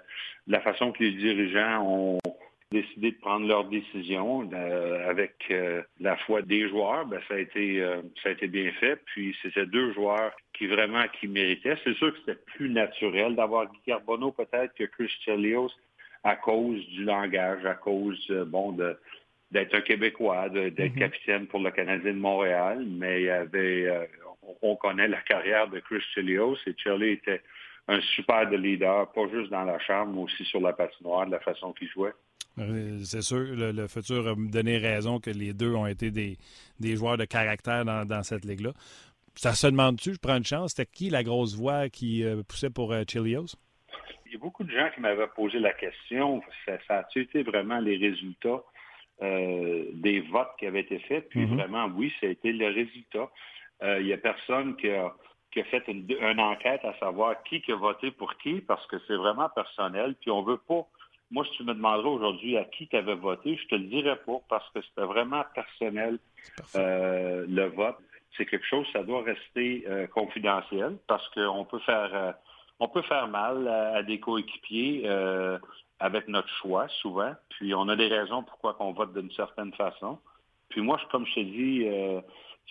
[0.48, 2.20] la, façon que les dirigeants ont
[2.72, 7.40] décidé de prendre leurs décisions euh, avec euh, la foi des joueurs, ben, ça a
[7.40, 8.98] été euh, ça a été bien fait.
[9.06, 11.78] Puis c'était deux joueurs qui vraiment qui méritaient.
[11.84, 15.72] C'est sûr que c'était plus naturel d'avoir Guy Carbonneau peut-être que Chris Chelios
[16.24, 18.98] à cause du langage, à cause bon de
[19.52, 21.00] d'être un Québécois, d'être mm-hmm.
[21.00, 24.08] capitaine pour le Canadien de Montréal, mais il y avait
[24.62, 27.42] on connaît la carrière de Chris Chelios et Charlie était
[27.90, 31.32] un super de leader, pas juste dans la chambre, mais aussi sur la patinoire, de
[31.32, 32.14] la façon qu'il jouait.
[32.60, 36.38] Euh, c'est sûr, le, futur a donné raison que les deux ont été des,
[36.96, 38.74] joueurs de caractère dans, cette ligue-là.
[39.36, 42.70] Ça se demande-tu, je prends une chance, c'était qui la grosse voix qui euh, poussait
[42.70, 43.56] pour euh, Chilios?
[44.26, 47.80] Il y a beaucoup de gens qui m'avaient posé la question, ça, a-tu été vraiment
[47.80, 48.62] les résultats
[49.22, 51.28] des votes qui avaient été faits?
[51.30, 51.56] Puis mm-hmm.
[51.56, 53.30] vraiment, oui, ça a été le résultat.
[53.82, 55.14] Il n'y a personne qui a
[55.52, 59.16] qui a fait une, enquête à savoir qui a voté pour qui, parce que c'est
[59.16, 60.16] vraiment personnel.
[60.22, 60.86] Puis on veut pas.
[61.32, 64.20] Moi, si tu me demanderais aujourd'hui à qui tu avais voté, je te le dirais
[64.26, 66.18] pas, parce que c'était vraiment personnel
[66.76, 67.98] euh, le vote.
[68.36, 72.32] C'est quelque chose, ça doit rester euh, confidentiel, parce qu'on peut faire euh,
[72.80, 75.06] on peut faire mal à, des coéquipiers
[76.00, 77.34] avec notre choix, souvent.
[77.50, 80.18] Puis on a des raisons pourquoi on vote d'une certaine façon.
[80.70, 81.86] Puis moi, comme je te dis,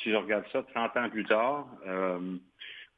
[0.02, 1.66] si je regarde ça 30 ans plus tard,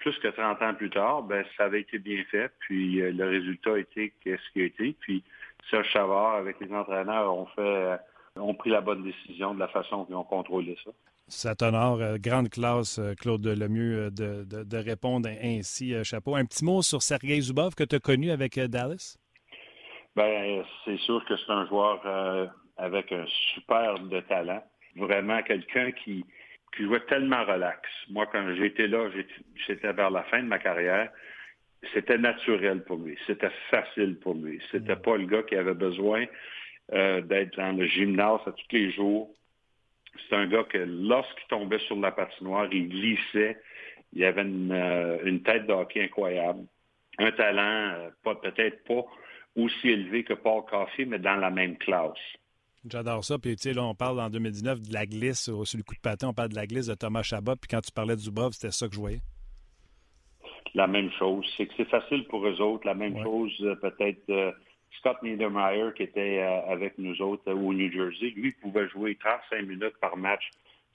[0.01, 3.29] plus que 30 ans plus tard, ben, ça avait été bien fait, puis euh, le
[3.29, 4.97] résultat a été ce qu'il a été.
[5.01, 5.23] Puis
[5.71, 7.97] Serge Chavard, avec les entraîneurs, ont fait euh,
[8.37, 10.91] ont pris la bonne décision de la façon qu'ils ont contrôlé ça.
[11.29, 16.35] Ça t'honore, euh, grande classe, Claude Lemieux, de, de, répondre ainsi, chapeau.
[16.35, 19.19] Un petit mot sur Sergei Zubov que tu as connu avec Dallas?
[20.17, 24.65] Ben, c'est sûr que c'est un joueur avec un super de talent.
[24.97, 26.25] Vraiment quelqu'un qui,
[26.77, 27.81] qui jouait tellement relax.
[28.09, 29.09] Moi, quand j'étais là,
[29.67, 31.11] j'étais vers la fin de ma carrière,
[31.95, 33.19] c'était naturel pour lui.
[33.27, 34.61] C'était facile pour lui.
[34.71, 35.03] C'était mm.
[35.03, 36.27] pas le gars qui avait besoin
[36.93, 39.31] euh, d'être dans le gymnase à tous les jours.
[40.29, 43.61] C'est un gars que lorsqu'il tombait sur la patinoire, il glissait.
[44.13, 46.65] Il avait une, euh, tête de hockey incroyable.
[47.19, 49.05] Un talent, euh, pas peut-être pas
[49.57, 52.19] aussi élevé que Paul Coffey, mais dans la même classe.
[52.89, 53.39] J'adore ça.
[53.39, 56.01] Puis, tu sais, là, on parle en 2019 de la glisse sur le coup de
[56.01, 56.29] patin.
[56.29, 57.57] On parle de la glisse de Thomas Chabot.
[57.57, 59.21] Puis, quand tu parlais de Zubov, c'était ça que je voyais.
[60.75, 61.45] La même chose.
[61.57, 62.87] C'est que c'est facile pour eux autres.
[62.87, 64.53] La même chose, euh, peut-être, euh,
[64.99, 69.67] Scott Niedermeyer, qui était euh, avec nous autres au New Jersey, lui, pouvait jouer 35
[69.67, 70.49] minutes par match.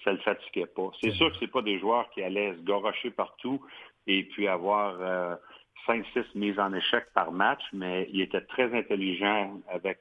[0.03, 0.91] Ça ne le fatiguait pas.
[1.01, 3.61] C'est sûr que ce pas des joueurs qui allaient se gorocher partout
[4.07, 5.39] et puis avoir
[5.88, 9.99] 5-6 mises en échec par match, mais il était très intelligent avec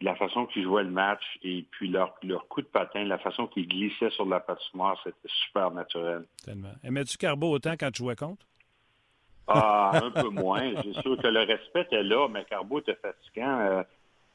[0.00, 3.46] la façon qu'ils jouaient le match et puis leur, leur coup de patin, la façon
[3.46, 6.24] qu'ils glissaient sur la patinoire, c'était super naturel.
[6.44, 6.72] Tellement.
[6.84, 8.46] Aimais-tu Carbo autant quand tu jouais contre?
[9.46, 10.72] Ah, un peu moins.
[10.82, 13.82] C'est sûr que le respect était là, mais Carbo était fatigant, euh,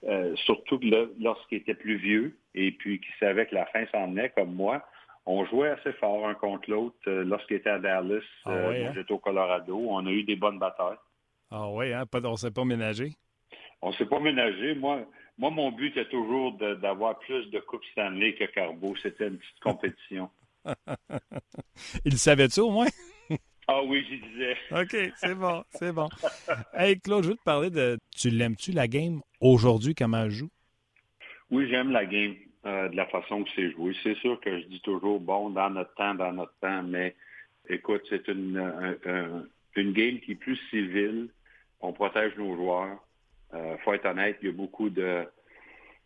[0.05, 0.79] euh, surtout
[1.19, 4.81] lorsqu'il était plus vieux et puis qu'il savait que la fin s'en venait, comme moi.
[5.27, 8.23] On jouait assez fort un contre l'autre euh, lorsqu'il était à Dallas.
[8.45, 8.91] Ah hein?
[8.95, 9.77] J'étais au Colorado.
[9.77, 10.97] On a eu des bonnes batailles.
[11.51, 12.05] Ah oui, hein?
[12.11, 13.11] on ne s'est pas ménagé?
[13.81, 14.73] On ne s'est pas ménagé.
[14.73, 15.01] Moi,
[15.41, 18.95] moi, mon but était toujours d'avoir plus de Coupes Stanley que Carbo.
[19.01, 20.29] C'était une petite compétition.
[22.05, 22.89] Il savait-tu au moins?
[23.67, 24.55] ah oui, j'y disais.
[24.71, 26.09] OK, c'est bon, c'est bon.
[26.75, 27.97] Hey, Claude, je veux te parler de.
[28.15, 30.51] Tu l'aimes-tu, la game, aujourd'hui, comment elle joue?
[31.49, 32.35] Oui, j'aime la game
[32.67, 33.95] euh, de la façon que c'est joué.
[34.03, 37.15] C'est sûr que je dis toujours, bon, dans notre temps, dans notre temps, mais
[37.67, 38.61] écoute, c'est une,
[39.75, 41.29] une game qui est plus civile.
[41.79, 42.99] On protège nos joueurs.
[43.53, 45.25] Euh, faut être honnête, il y a beaucoup de.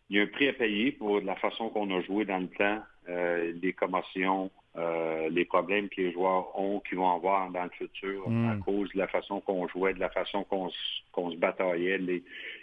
[0.08, 2.48] Il y a un prix à payer pour la façon qu'on a joué dans le
[2.48, 7.64] temps, euh, les commotions, euh, les problèmes que les joueurs ont, qui vont avoir dans
[7.64, 8.50] le futur mm.
[8.50, 12.22] à cause de la façon qu'on jouait, de la façon qu'on se bataillait, les,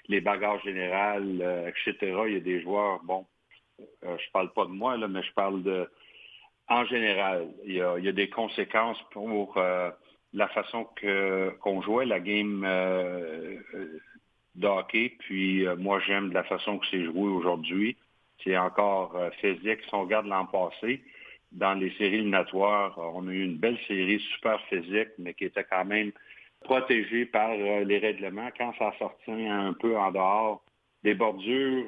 [0.09, 2.15] les bagarres générales, euh, etc.
[2.27, 3.25] Il y a des joueurs, bon,
[3.79, 5.89] euh, je parle pas de moi, là, mais je parle de
[6.69, 7.47] en général.
[7.65, 9.57] Il y a, il y a des conséquences pour
[10.33, 12.63] la façon que qu'on jouait la game
[14.55, 15.15] d'hockey.
[15.19, 17.97] Puis euh, moi, j'aime de la façon que c'est joué aujourd'hui.
[18.43, 19.81] C'est encore euh, physique.
[19.83, 21.03] Si on regarde l'an passé,
[21.51, 25.45] dans les séries éliminatoires, euh, on a eu une belle série super physique, mais qui
[25.45, 26.11] était quand même
[26.61, 28.49] protégée par les règlements.
[28.57, 30.63] Quand ça sortait un peu en dehors,
[31.03, 31.83] des bordures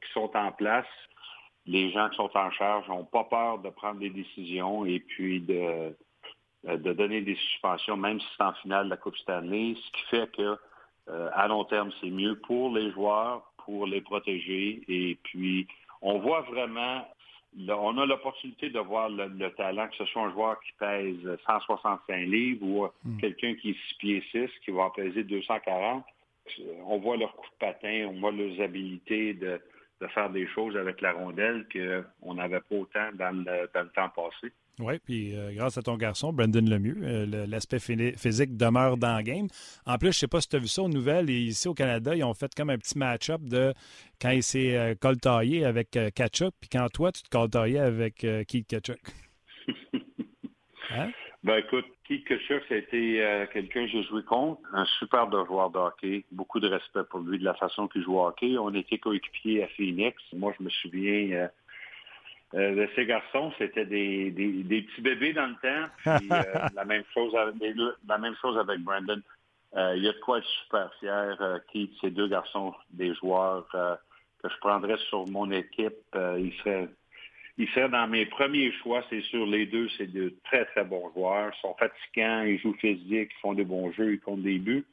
[0.00, 0.86] qui sont en place,
[1.66, 5.40] les gens qui sont en charge n'ont pas peur de prendre des décisions et puis
[5.40, 5.96] de,
[6.62, 10.06] de donner des suspensions, même si c'est en finale de la Coupe Stanley, ce qui
[10.08, 10.56] fait que
[11.08, 14.82] euh, à long terme, c'est mieux pour les joueurs, pour les protéger.
[14.88, 15.66] Et puis,
[16.02, 17.06] on voit vraiment,
[17.68, 22.26] on a l'opportunité de voir le, talent, que ce soit un joueur qui pèse 165
[22.26, 23.18] livres ou hmm.
[23.18, 26.04] quelqu'un qui est 6 pieds 6, qui va peser 240.
[26.86, 29.60] On voit leur coup de patin, on voit leurs habilités de,
[30.14, 34.52] faire des choses avec la rondelle qu'on n'avait pas autant dans le temps passé.
[34.78, 39.22] Oui, puis euh, grâce à ton garçon, Brendan Lemieux, euh, l'aspect physique demeure dans le
[39.22, 39.46] game.
[39.86, 41.74] En plus, je ne sais pas si tu as vu ça aux nouvelles, ici au
[41.74, 43.72] Canada, ils ont fait comme un petit match-up de
[44.20, 48.66] quand il s'est euh, coltaillé avec Kachuk, puis quand toi, tu te coltaillais avec Keith
[48.66, 49.00] Kachuk.
[50.88, 51.10] Hein?
[51.42, 55.70] Ben écoute, Keith Kutcher, c'était euh, quelqu'un que j'ai joué contre, un super de joueur
[55.70, 58.56] de hockey, beaucoup de respect pour lui de la façon qu'il joue au hockey.
[58.58, 60.20] On était coéquipiers à Phoenix.
[60.32, 61.48] Moi, je me souviens euh, euh,
[62.56, 66.18] de ces garçons, c'était des, des, petits bébés dans le temps.
[66.18, 66.28] Puis,
[66.74, 67.54] la même chose avec
[68.08, 69.20] la même chose avec Brandon.
[69.74, 71.60] il y a de quoi être super fier.
[71.72, 76.88] Keith, ces deux garçons, des joueurs que je prendrais sur mon équipe, ils seraient
[77.58, 79.46] il serait dans mes premiers choix, c'est sûr.
[79.46, 81.52] Les deux, c'est de très, très bons joueurs.
[81.56, 84.84] Ils sont fatigants, ils jouent physique, ils font des bons jeux, ils comptent des buts.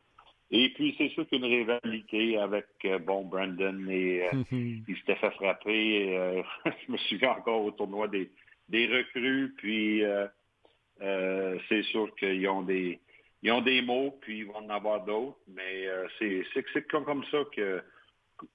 [0.56, 5.32] Et puis, c'est sûr qu'une rivalité avec, euh, bon, Brandon, et euh, il s'était fait
[5.32, 6.16] frapper.
[6.16, 8.30] Euh, je me souviens encore au tournoi des,
[8.70, 9.54] des recrues.
[9.58, 10.04] Puis,
[11.00, 13.00] c'est sûr qu'ils ont des
[13.46, 15.38] ils ont des mots, puis ils vont en avoir d'autres.
[15.50, 15.88] Mais
[16.18, 17.84] c'est comme, comme ça que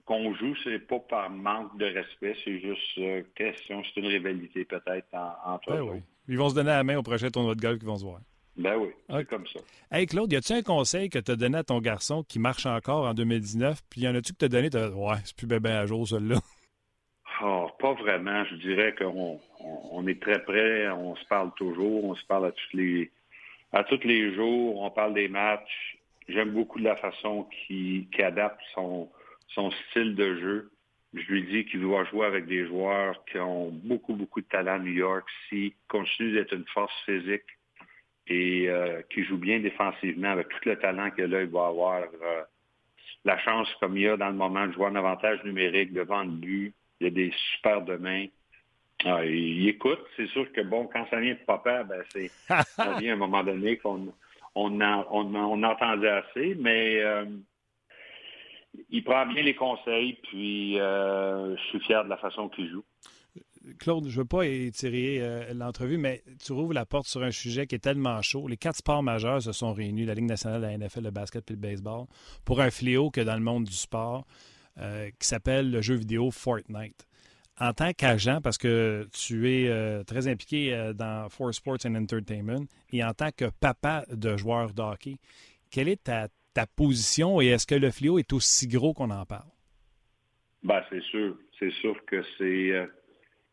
[0.04, 4.64] qu'on joue, c'est pas par manque de respect, c'est juste euh, question, c'est une rivalité
[4.64, 5.06] peut-être
[5.44, 6.02] entre ben eux.
[6.28, 8.20] Ils vont se donner la main au prochain tournoi de golf qu'ils vont se voir.
[8.58, 9.60] Ben oui, c'est comme ça.
[9.92, 12.66] Hey Claude, y a-tu un conseil que tu as donné à ton garçon qui marche
[12.66, 14.90] encore en 2019, puis y en a-tu que tu as donné, as...
[14.90, 16.40] ouais, c'est plus bébé à jour celui-là?
[17.44, 18.44] Oh, pas vraiment.
[18.46, 22.52] Je dirais qu'on on, est très près, on se parle toujours, on se parle à
[22.52, 23.12] tous les
[23.72, 25.98] à tous les jours, on parle des matchs.
[26.26, 29.08] J'aime beaucoup la façon qu'il adapte son,
[29.48, 30.70] son style de jeu.
[31.14, 34.74] Je lui dis qu'il doit jouer avec des joueurs qui ont beaucoup, beaucoup de talent
[34.74, 37.44] à New York, s'il continue d'être une force physique
[38.30, 42.02] et euh, qui joue bien défensivement avec tout le talent que là, il va avoir.
[42.02, 42.42] Euh,
[43.24, 46.22] la chance, comme il y a dans le moment, de jouer un avantage numérique devant
[46.22, 46.74] le but.
[47.00, 48.26] Il y a des super de mains.
[49.04, 50.00] Ah, il, écoute.
[50.16, 53.18] C'est sûr que, bon, quand ça vient de papa, ben, c'est, ça vient à un
[53.18, 54.12] moment donné qu'on
[54.54, 56.56] on, on, entendait assez.
[56.58, 57.26] Mais euh,
[58.88, 62.84] il prend bien les conseils, puis je suis fier de la façon qu'il joue.
[63.78, 67.30] Claude, je ne veux pas étirer euh, l'entrevue, mais tu rouvres la porte sur un
[67.30, 68.48] sujet qui est tellement chaud.
[68.48, 71.54] Les quatre sports majeurs se sont réunis, la Ligue nationale, la NFL, le basket et
[71.54, 72.06] le baseball,
[72.44, 74.26] pour un fléau que dans le monde du sport
[74.78, 77.06] euh, qui s'appelle le jeu vidéo Fortnite.
[77.60, 83.02] En tant qu'agent, parce que tu es très impliqué dans Four Sports and Entertainment, et
[83.02, 85.16] en tant que papa de joueur de hockey,
[85.68, 89.24] quelle est ta ta position et est-ce que le fléau est aussi gros qu'on en
[89.24, 89.50] parle?
[90.64, 91.36] Ben, c'est sûr.
[91.58, 92.88] C'est sûr que c'est.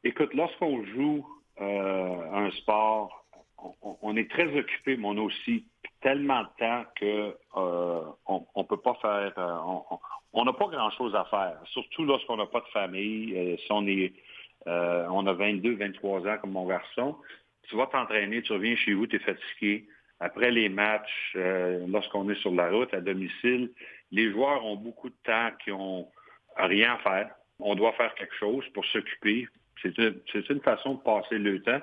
[0.05, 1.25] Euh, écoute, lorsqu'on joue
[1.61, 3.25] euh, un sport,
[4.01, 5.65] on, est très occupé, mais on a aussi
[6.01, 8.01] tellement de temps que euh,
[8.69, 9.33] peut pas faire.
[10.33, 13.57] on n'a pas grand-chose à faire, surtout lorsqu'on n'a pas de famille.
[13.57, 14.13] si on est.
[14.67, 17.15] on a 22, 23 ans comme mon garçon,
[17.67, 19.87] tu vas t'entraîner, tu reviens chez vous, tu es fatigué.
[20.19, 23.71] Après les matchs, euh, lorsqu'on est sur la route à domicile,
[24.11, 26.07] les joueurs ont beaucoup de temps qui ont
[26.57, 27.31] rien à faire.
[27.59, 29.47] On doit faire quelque chose pour s'occuper.
[29.81, 31.81] C'est une, façon de passer le temps.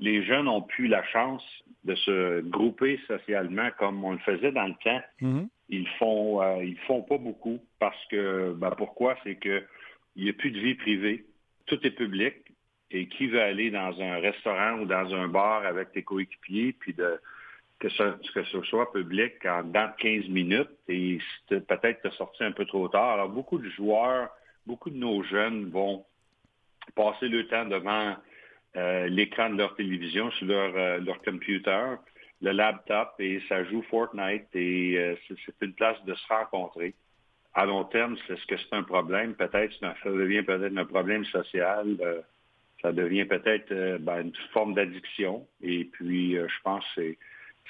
[0.00, 1.44] Les jeunes ont plus la chance
[1.84, 5.02] de se grouper socialement comme on le faisait dans le temps.
[5.20, 5.48] Mm-hmm.
[5.68, 9.16] Ils font euh, ils font pas beaucoup parce que ben pourquoi?
[9.24, 9.64] C'est que
[10.16, 11.24] il n'y a plus de vie privée.
[11.66, 12.34] Tout est public.
[12.94, 16.92] Et qui veut aller dans un restaurant ou dans un bar avec tes coéquipiers puis
[16.92, 17.18] de
[17.82, 21.18] que ce, que ce soit public en dans 15 minutes et
[21.48, 23.14] peut-être te sorti un peu trop tard.
[23.14, 24.28] Alors, beaucoup de joueurs,
[24.66, 26.04] beaucoup de nos jeunes vont
[26.94, 28.16] passer le temps devant
[28.76, 31.94] euh, l'écran de leur télévision, sur leur, euh, leur computer,
[32.40, 36.94] le laptop, et ça joue Fortnite, et euh, c'est une place de se rencontrer.
[37.54, 39.34] À long terme, est-ce que c'est un problème?
[39.34, 41.98] Peut-être, ça devient peut-être un problème social.
[42.80, 45.46] ça devient peut-être ben, une forme d'addiction.
[45.60, 47.18] Et puis, je pense que c'est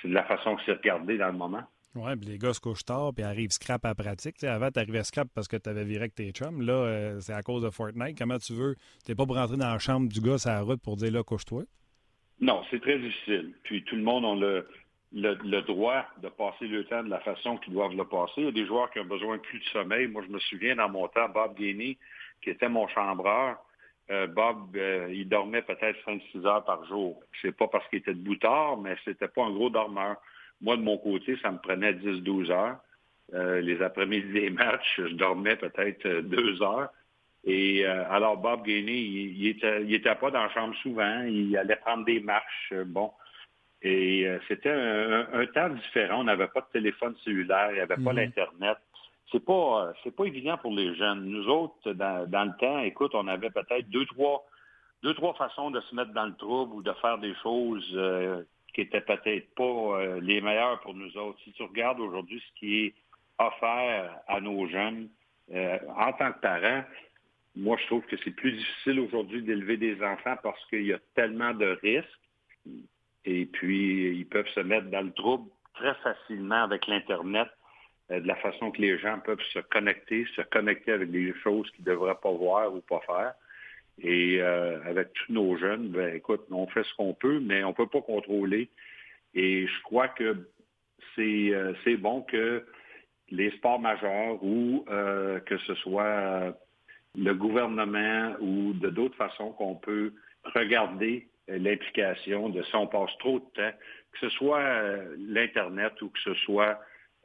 [0.01, 1.63] c'est de la façon que c'est regardé dans le moment.
[1.95, 4.43] Oui, puis les gars se couchent tard, puis arrivent scrap à pratique.
[4.45, 6.63] avant, tu arrivais scrap parce que tu avais viré avec tes chums.
[6.63, 8.17] Là, euh, c'est à cause de Fortnite.
[8.19, 8.77] Comment tu veux?
[9.05, 11.23] Tu pas pour rentrer dans la chambre du gars sur la route pour dire là,
[11.23, 11.65] couche-toi?
[12.41, 13.53] Non, c'est très difficile.
[13.65, 14.67] Puis tout le monde a le,
[15.13, 18.35] le, droit de passer le temps de la façon qu'ils doivent le passer.
[18.39, 20.07] Il y a des joueurs qui ont besoin plus de sommeil.
[20.07, 21.99] Moi, je me souviens dans mon temps, Bob Gainey,
[22.43, 23.59] qui était mon chambreur,
[24.11, 27.21] euh, Bob, euh, il dormait peut-être 5-6 heures par jour.
[27.41, 30.17] C'est pas parce qu'il était debout tard, mais c'était pas un gros dormeur.
[30.63, 32.79] Moi, de mon côté, ça me prenait 10-12 heures.
[33.35, 36.91] Euh, les après-midi des matchs, je dormais peut-être deux heures.
[37.45, 41.25] Et alors, Bob Gainey, il, il, était, pas dans la chambre souvent.
[41.25, 42.73] Il allait prendre des marches.
[42.87, 43.11] bon.
[43.83, 46.21] Et c'était un, temps différent.
[46.21, 48.79] On n'avait pas de téléphone cellulaire, il n'y avait pas l'Internet.
[48.79, 48.93] Mhm
[49.33, 51.25] c'est pas euh, c'est pas évident pour les jeunes.
[51.25, 54.45] Nous autres, dans, le temps, écoute, on avait peut-être deux, trois
[55.03, 58.43] deux, trois façons de se mettre dans le trouble ou de faire des choses euh,
[58.73, 61.39] qui étaient peut-être pas euh, les meilleures pour nous autres.
[61.45, 62.95] Si tu regardes aujourd'hui ce qui est
[63.39, 65.09] offert à nos jeunes,
[65.53, 66.85] en tant que parents,
[67.57, 70.99] moi je trouve que c'est plus difficile aujourd'hui d'élever des enfants parce qu'il y a
[71.15, 72.09] tellement de risques.
[73.25, 77.49] Et puis, ils peuvent se mettre dans le trouble très facilement avec l'Internet,
[78.11, 81.71] euh, de la façon que les gens peuvent se connecter, se connecter avec des choses
[81.71, 83.35] qu'ils ne devraient pas voir ou pas faire.
[84.01, 87.69] Et euh, avec tous nos jeunes, ben écoute, on fait ce qu'on peut, mais on
[87.69, 88.71] ne peut pas contrôler.
[89.35, 90.49] Et je crois que
[91.15, 92.65] c'est euh, bon que
[93.31, 96.55] les sports majeurs ou que ce soit
[97.17, 100.13] le gouvernement ou de d'autres façons qu'on peut
[100.55, 103.77] regarder l'implication de si on passe trop de temps,
[104.13, 106.79] que ce soit l'Internet ou que ce soit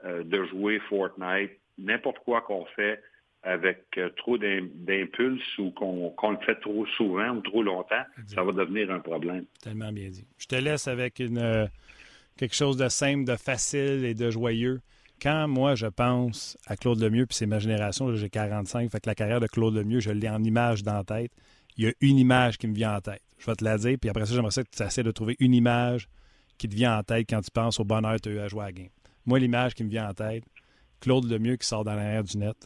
[0.05, 3.01] euh, de jouer Fortnite, n'importe quoi qu'on fait
[3.47, 8.51] avec euh, trop d'impulses ou qu'on le fait trop souvent ou trop longtemps, ça va
[8.51, 9.45] devenir un problème.
[9.61, 10.27] Tellement bien dit.
[10.37, 11.65] Je te laisse avec une, euh,
[12.35, 14.81] quelque chose de simple, de facile et de joyeux.
[15.21, 19.09] Quand moi, je pense à Claude Lemieux, puis c'est ma génération, j'ai 45, fait que
[19.09, 21.31] la carrière de Claude Lemieux, je l'ai en image dans la tête.
[21.77, 23.21] Il y a une image qui me vient en tête.
[23.39, 25.37] Je vais te la dire, puis après ça, j'aimerais ça que tu essaies de trouver
[25.39, 26.07] une image
[26.57, 28.47] qui te vient en tête quand tu penses au bonheur que tu as eu à
[28.47, 28.89] jouer à la game.
[29.25, 30.43] Moi, l'image qui me vient en tête,
[30.99, 32.57] Claude Lemieux qui sort dans l'arrière du net,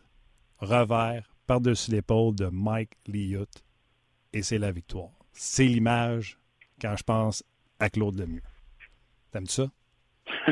[0.62, 3.50] revers par-dessus l'épaule de Mike Liout,
[4.34, 5.10] et c'est la victoire.
[5.34, 6.38] C'est l'image
[6.82, 7.44] quand je pense
[7.80, 8.42] à Claude Lemieux.
[9.32, 9.66] T'aimes ça?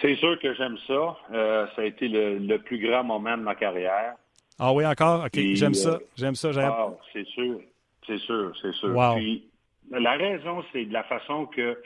[0.00, 1.16] c'est sûr que j'aime ça.
[1.32, 4.14] Euh, ça a été le, plus grand moment de ma carrière.
[4.58, 5.24] Ah oui, encore?
[5.24, 5.94] OK, j'aime ça.
[5.94, 6.50] Euh, j'aime ça.
[6.56, 7.60] Ah, c'est sûr.
[8.06, 9.14] C'est sûr, c'est sûr.
[9.16, 9.48] Puis,
[9.90, 11.80] la raison, c'est de la façon que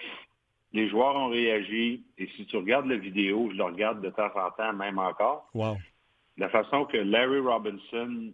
[0.75, 2.05] les joueurs ont réagi.
[2.19, 5.49] Et si tu regardes la vidéo, je le regarde de temps en temps, même encore.
[5.55, 5.77] Wow.
[6.37, 8.33] La façon que Larry Robinson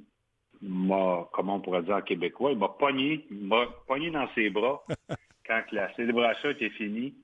[0.62, 4.82] m'a, comment on pourrait dire en québécois, il m'a pogné, m'a pogné dans ses bras
[5.46, 7.14] quand la célébration était finie.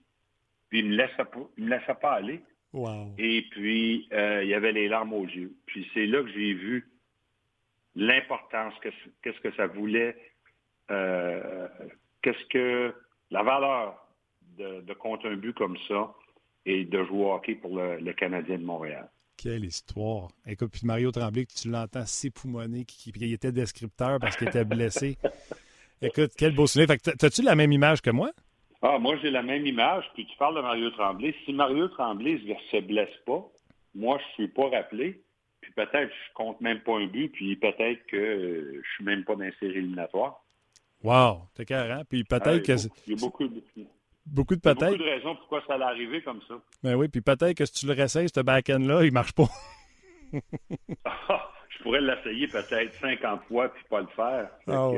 [0.69, 2.43] Puis il ne me laissait pas, me laissait pas aller.
[2.75, 3.15] Wow.
[3.17, 5.55] Et puis, euh, il y avait les larmes aux yeux.
[5.65, 6.91] Puis c'est là que j'ai vu
[7.95, 8.75] l'importance,
[9.23, 10.15] qu'est-ce que ça voulait,
[10.91, 11.69] euh,
[12.21, 12.95] qu'est-ce que
[13.31, 14.06] la valeur
[14.57, 16.15] de, compter un but comme ça
[16.65, 19.09] et de jouer au hockey pour le, Canadien de Montréal.
[19.37, 20.29] Quelle histoire.
[20.47, 25.19] Écoute, puis Mario Tremblay, tu l'entends s'époumoner, qui, qui, était descripteur parce qu'il était blessé.
[26.03, 26.89] Écoute, quel beau souvenir.
[26.89, 28.31] Fait as-tu la même image que moi?
[28.83, 30.05] Ah, moi, j'ai la même image.
[30.15, 31.35] Puis tu parles de Mario Tremblay.
[31.45, 33.47] Si Mario Tremblay ne se blesse pas,
[33.95, 35.23] moi, je ne suis pas rappelé.
[35.61, 37.31] Puis peut-être je compte même pas un but.
[37.31, 40.43] Puis peut-être que je ne suis même pas dans les séries éliminatoires.
[41.03, 42.03] Wow, t'es carré.
[42.09, 42.73] Puis peut-être que.
[43.07, 43.63] Il y a beaucoup de
[44.27, 44.81] beaucoup de peut-être.
[44.81, 46.55] beaucoup de raisons pourquoi ça allait arriver comme ça.
[46.83, 49.49] Ben oui, puis peut-être que si tu le réessayes, ce back-end-là, il marche pas.
[50.33, 54.49] je pourrais l'essayer peut-être 50 fois puis pas le faire.
[54.67, 54.91] Ah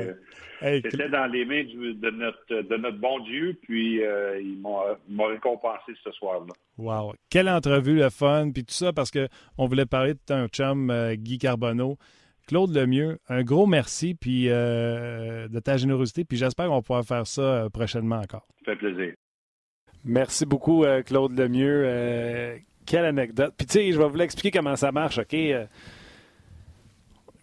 [0.61, 5.93] C'était dans les mains de, notre, de notre bon Dieu, puis euh, il m'a récompensé
[6.03, 6.53] ce soir-là.
[6.77, 7.13] Wow!
[7.29, 11.15] Quelle entrevue, le fun, puis tout ça, parce qu'on voulait parler de ton chum, euh,
[11.15, 11.97] Guy Carbonneau.
[12.49, 17.27] Claude Lemieux, un gros merci puis euh, de ta générosité, puis j'espère qu'on pourra faire
[17.27, 18.47] ça euh, prochainement encore.
[18.65, 19.13] Ça fait plaisir.
[20.03, 22.59] Merci beaucoup, euh, Claude Lemieux.
[22.87, 23.53] quelle anecdote.
[23.55, 25.35] Puis tu sais, je vais vous l'expliquer comment ça marche, OK?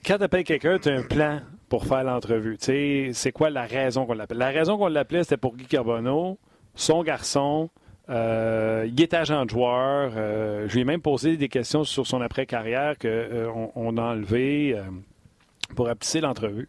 [0.04, 2.58] quand tu appelles quelqu'un, tu as un plan pour faire l'entrevue.
[2.58, 4.38] Tu sais, c'est quoi la raison qu'on l'appelle?
[4.38, 6.36] La raison qu'on l'appelait, c'était pour Guy Carbonneau,
[6.74, 7.70] son garçon,
[8.08, 10.12] euh, il est agent de joueur.
[10.16, 14.80] Euh, je lui ai même posé des questions sur son après-carrière qu'on euh, a enlevé
[15.74, 16.68] pour appliquer l'entrevue.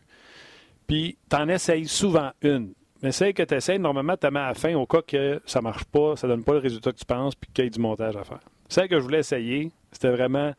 [0.88, 2.74] Puis, tu en essayes souvent une.
[3.04, 5.62] Mais celle que tu essayes, normalement, tu mets à la fin au cas que ça
[5.62, 7.80] marche pas, ça donne pas le résultat que tu penses, puis qu'il y ait du
[7.80, 8.40] montage à faire.
[8.70, 10.54] Celle que je voulais essayer, c'était vraiment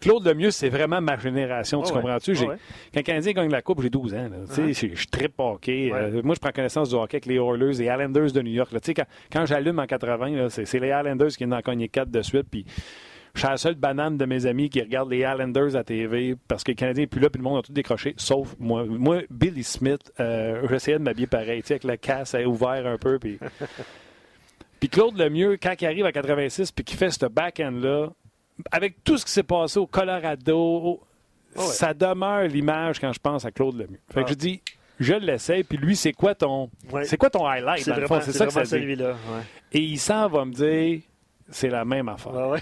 [0.00, 2.34] Claude Lemieux, c'est vraiment ma génération, tu comprends-tu?
[2.34, 2.56] Quand
[2.96, 4.30] le Canadien gagne la Coupe, j'ai 12 ans.
[4.56, 5.90] Je, je tripe hockey.
[5.92, 8.52] Euh, moi, je prends connaissance du hockey avec les Oilers et les Islanders de New
[8.52, 8.70] York.
[8.72, 12.46] Quand, quand j'allume en 80, c'est les Islanders qui viennent en cogner 4 de suite.
[12.50, 12.66] Puis
[13.34, 16.64] je suis la seule banane de mes amis qui regarde les Islanders à TV parce
[16.64, 18.84] que le Canadien n'est plus là, puis le monde a tout décroché, sauf moi.
[18.84, 23.18] Moi, Billy Smith, euh, j'essayais de m'habiller pareil, avec le casse ouvert un peu.
[23.18, 23.38] Puis...
[24.80, 28.10] puis Claude Lemieux, quand il arrive à 86 puis qu'il fait ce back-end-là,
[28.70, 31.00] avec tout ce qui s'est passé au Colorado,
[31.56, 34.00] ah ça demeure l'image quand je pense à Claude Lemieux.
[34.12, 34.36] Fait que je ah.
[34.36, 34.62] dis,
[35.00, 36.70] je l'essaie, puis lui, c'est quoi ton
[37.04, 39.16] c'est quoi ton highlight C'est ça que ça celui-là.
[39.72, 41.00] Et il s'en va me dire,
[41.50, 42.32] c'est la même affaire.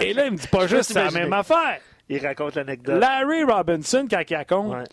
[0.00, 1.80] Et là, il me dit pas juste c'est la même affaire.
[2.08, 3.00] Il raconte l'anecdote.
[3.00, 4.88] Larry Robinson, quand il raconte,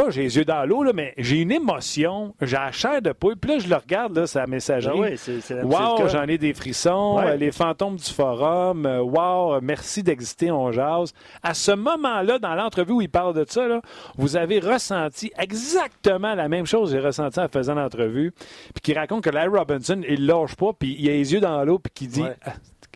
[0.00, 3.36] pas j'ai les yeux dans l'eau, mais j'ai une émotion, j'ai la chair de poule.
[3.36, 5.16] Puis là, je le regarde, là, sa messagerie.
[5.50, 7.18] Ah wow, j'en ai des frissons.
[7.18, 8.86] Euh, les fantômes du forum.
[8.86, 11.12] Euh, wow, merci d'exister, on jase.
[11.42, 13.80] À ce moment-là, dans l'entrevue où il parle de ça,
[14.16, 18.32] vous avez ressenti exactement la même chose que j'ai ressenti en faisant l'entrevue.
[18.74, 21.62] Puis qui raconte que Larry Robinson, il lâche pas, puis il a les yeux dans
[21.64, 22.52] l'eau, puis qui dit ah,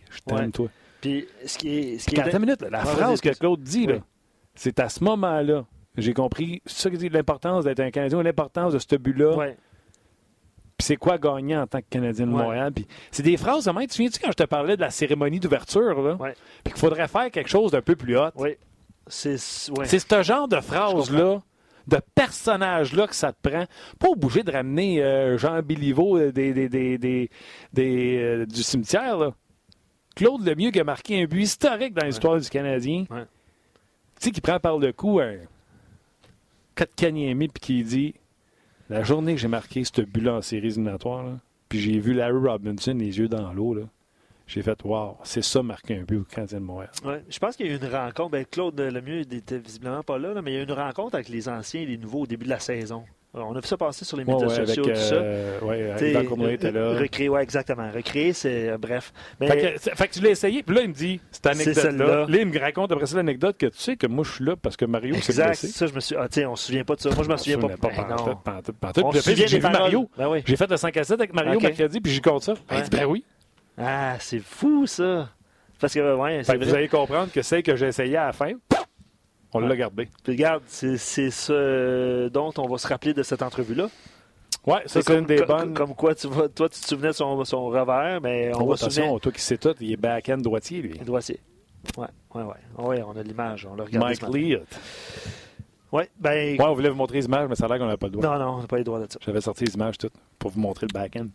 [0.09, 0.67] Je t'aime, toi.
[1.01, 1.99] Puis ce qui est.
[1.99, 2.39] Ce qui est...
[2.39, 3.87] minute, la phrase que Claude dit,
[4.55, 5.65] c'est à ce moment-là
[5.97, 9.35] J'ai compris ça que dit l'importance d'être un Canadien, l'importance de ce but-là.
[9.35, 9.57] Ouais.
[10.77, 12.43] Puis c'est quoi gagner en tant que Canadien de Ouais.
[12.43, 12.71] Montréal?
[12.73, 13.77] Puis c'est des phrases, même.
[13.81, 16.15] Tu te souviens-tu quand je te parlais de la cérémonie d'ouverture, là?
[16.15, 16.33] Ouais.
[16.63, 18.31] Puis qu'il faudrait faire quelque chose d'un peu plus hot.
[18.35, 18.57] Oui.
[19.07, 19.37] C'est.
[19.37, 21.39] Ce genre de phrase-là,
[21.87, 23.65] de personnage-là que ça te prend.
[23.99, 27.29] Pas obligé de ramener euh, Jean Béliveau euh, des, des, des,
[28.19, 29.17] euh, du cimetière.
[29.17, 29.31] Là.
[30.15, 33.05] Claude Lemieux qui a marqué un but historique dans l'histoire du Canadien.
[33.09, 33.25] Ouais.
[34.19, 35.35] Tu sais, qui prend par le cou un
[36.75, 38.15] Kotkaniemi puis qui dit
[38.89, 41.25] La journée que j'ai marqué ce but-là en séries éliminatoires,
[41.69, 43.75] puis j'ai vu Larry Robinson les yeux dans l'eau,
[44.47, 46.91] j'ai fait Wow, c'est ça marquer un but au Canadien de Montréal.
[47.29, 48.31] Je pense qu'il y a eu une rencontre.
[48.31, 51.29] Ben, Claude Lemieux n'était visiblement pas là, mais il y a eu une rencontre avec
[51.29, 53.05] les anciens et les nouveaux au début de la saison.
[53.37, 55.15] On a vu ça passer sur les Ouais, médias ouais, avec, sociaux, tout ça.
[55.15, 56.93] euh, ouais, Cournoyer était là.
[56.93, 57.89] re- Recréer, ouais, exactement.
[57.93, 58.69] Recréer, c'est.
[58.69, 59.11] euh, bref.
[59.41, 61.81] Mais, Fait que, fait que tu l'as essayé, puis là, il me dit, cette anecdote-là.
[61.81, 62.25] celle-là.
[62.29, 64.55] Là, il me raconte après ça l'anecdote que tu sais que moi, je suis là
[64.55, 65.47] parce que Mario s'est exact.
[65.47, 65.67] blessé.
[65.67, 66.15] Ça, je me suis.
[66.17, 67.09] Ah, tiens, on se souvient pas de ça.
[67.09, 67.67] Moi, je me souviens pas.
[67.69, 67.89] pas.
[67.89, 68.15] Ben, non.
[68.15, 69.03] pantoute, pantoute, pantoute.
[69.03, 69.79] On Puis se le fait, souvient j'ai vu paroles.
[69.79, 70.09] Mario.
[70.17, 70.43] Ben oui.
[70.45, 71.63] J'ai fait le 5 à 7 avec Mario Ok.
[71.63, 72.53] mercredi, puis j'y compte ça.
[72.71, 73.23] Il dit, ben oui.
[73.77, 75.29] Ah, c'est fou, ça.
[75.79, 78.51] Parce que, ouais, c'est vous allez comprendre que celle que j'ai essayé à la fin,
[79.55, 80.07] on l'a gardé.
[80.23, 83.87] Puis regarde, c'est ce dont on va se rappeler de cette entrevue-là.
[84.65, 85.73] Ouais, ça, c'est une des bonnes.
[85.75, 88.69] Comme quoi, tu vas, toi, tu te souvenais de son, son revers, mais on Oh,
[88.69, 89.03] va se souvenir.
[89.03, 90.97] attention, toi qui sais tout, il est back-end droitier, lui.
[90.99, 91.39] Droitier.
[91.97, 92.83] Ouais, ouais, ouais.
[92.83, 94.15] Ouais, on a l'image, on l'a regardé.
[94.19, 94.33] Mike.
[94.33, 94.61] Lear.
[95.91, 96.57] Ouais, ben.
[96.59, 98.13] Ouais, on voulait vous montrer les images, mais ça a l'air qu'on n'a pas le
[98.13, 98.25] droit.
[98.25, 99.19] Non, non, on n'a pas les droits de ça.
[99.23, 101.27] J'avais sorti les images toutes pour vous montrer le back-end.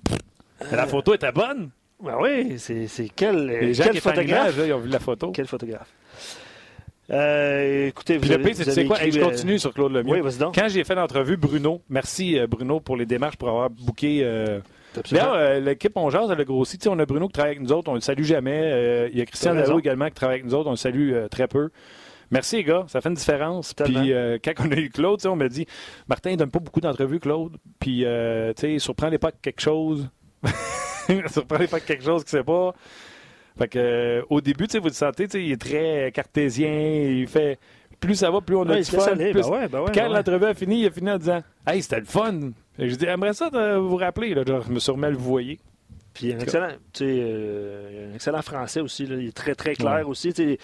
[0.70, 1.70] Mais la photo était bonne.
[2.02, 4.28] Ben oui, c'est quel, Les gens quel qui photographe?
[4.54, 5.30] image, là, ils ont vu la photo.
[5.32, 5.88] Quel photographe?
[7.10, 9.02] Euh, écoutez, vous Puis le avez, pire, c'est tu sais quoi?
[9.02, 10.12] Hey, je euh, continue sur Claude Lemieux.
[10.12, 10.54] Oui, vas-y donc.
[10.54, 14.20] Quand j'ai fait l'entrevue, Bruno, merci euh, Bruno pour les démarches pour avoir booké.
[14.22, 14.60] euh.
[15.10, 16.78] D'ailleurs, euh, l'équipe On Jase, elle a grossi.
[16.86, 18.60] On a Bruno qui travaille avec nous autres, on le salue jamais.
[18.72, 19.54] Euh, il y a Christian.
[19.54, 21.70] Darrow également qui travaille avec nous autres, on le salue euh, très peu.
[22.32, 23.74] Merci les gars, ça fait une différence.
[23.74, 24.00] Tellement.
[24.00, 25.66] Puis euh, quand on a eu Claude, on m'a dit
[26.08, 27.56] Martin, il donne pas beaucoup d'entrevues, Claude.
[27.80, 30.08] Puis, euh, tu sais, surprends-les pas quelque chose.
[31.26, 32.72] surprends-les pas quelque chose que c'est pas.
[33.60, 36.10] Fait que, euh, au début, tu sais, vous le sentez, tu sais, il est très
[36.12, 36.72] cartésien.
[36.72, 37.58] Il fait.
[38.00, 39.04] Plus ça va, plus on a Ouais, du fun.
[39.12, 39.30] aller.
[39.30, 41.42] plus- Ben ouais, ben ouais, quand ben l'entrevue a fini, il a fini en disant
[41.66, 42.34] Hey, c'était le fun.
[42.78, 44.32] Et je dis J'aimerais ça de vous rappeler.
[44.32, 45.58] Là, je me suis remis à le voyer.
[46.14, 49.06] Puis un excellent, tu sais, euh, un excellent français aussi.
[49.06, 49.16] là.
[49.16, 50.32] Il est très, très clair aussi.
[50.32, 50.58] tu sais.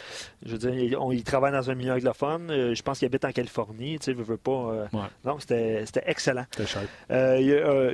[0.44, 2.50] Je veux dire, il, on- il travaille dans un milieu anglophone.
[2.50, 3.98] Euh, je pense qu'il habite en Californie.
[3.98, 4.50] Tu sais, veut, veut pas.
[4.72, 4.86] euh.
[5.24, 6.46] Non, c'était excellent.
[6.50, 6.66] C'était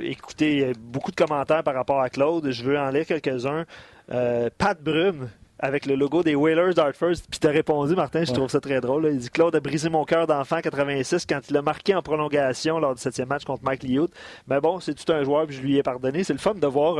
[0.09, 2.49] écoutez, il y a beaucoup de commentaires par rapport à Claude.
[2.49, 3.65] Je veux en lire quelques-uns.
[4.11, 5.29] Euh, Pat Brune,
[5.59, 7.13] avec le logo des Whalers d'Hartford.
[7.29, 8.35] Puis tu as répondu, Martin, je Ouais.
[8.37, 9.03] trouve ça très drôle.
[9.03, 9.11] là.
[9.11, 12.01] Il dit Claude a brisé mon cœur d'enfant en 86 quand il a marqué en
[12.01, 14.09] prolongation lors du septième match contre Mike Liout.
[14.49, 16.25] Mais bon, c'est tout un joueur, puis je lui ai pardonné.
[16.25, 16.97] C'est le fun de voir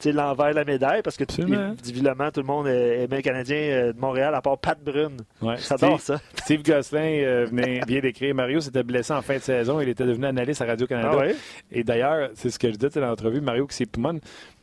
[0.00, 1.42] sais, l'envers de la médaille parce que tout,
[1.84, 5.18] visiblement, tout le monde aimait le Canadien euh, de Montréal à part Pat Brune.
[5.40, 5.54] Ouais.
[5.58, 6.20] J'adore ça.
[6.42, 9.80] Steve Gosselin euh, venait, vient d'écrire Mario s'était blessé en fin de saison.
[9.80, 11.10] Il était devenu analyste à Radio-Canada.
[11.12, 11.36] Ah ouais?
[11.70, 14.02] Et d'ailleurs, c'est ce que je disais dans l'entrevue, Mario qui s'est Puis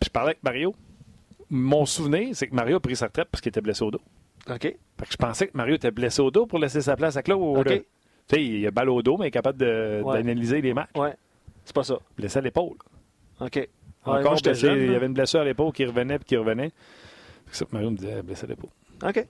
[0.04, 0.76] je parlais avec Mario.
[1.50, 4.02] Mon souvenir, c'est que Mario a pris sa retraite parce qu'il était blessé au dos.
[4.50, 4.62] OK.
[4.62, 7.24] Fait que je pensais que Mario était blessé au dos pour laisser sa place à
[7.24, 7.60] Claude.
[7.60, 7.68] OK.
[7.68, 7.84] Tu
[8.36, 10.18] sais, il a balle au dos, mais il est capable Ouais.
[10.18, 10.90] d'analyser les matchs.
[10.96, 11.14] Ouais.
[11.64, 11.98] C'est pas ça.
[12.18, 12.76] Blessé à l'épaule.
[13.40, 13.56] OK.
[13.56, 13.70] Ouais,
[14.06, 14.68] Encore moi, j'étais blessé.
[14.68, 16.72] jeune, il y avait une blessure à l'épaule qui revenait puis qui revenait.
[17.52, 18.70] C'est ça que Mario me disait, blessé à l'épaule.
[19.06, 19.26] OK.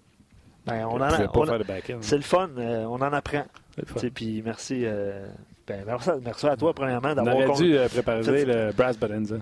[0.65, 1.97] Ben, on On en a, pas on faire.
[2.01, 3.45] C'est le fun, euh, on en apprend.
[3.75, 3.93] C'est le fun.
[3.95, 5.27] Tu sais, Puis merci, euh,
[5.67, 8.97] ben, merci, merci à toi, premièrement, On d'avoir aurait con- dû euh, préparer le Brass
[8.99, 9.35] Bonanza.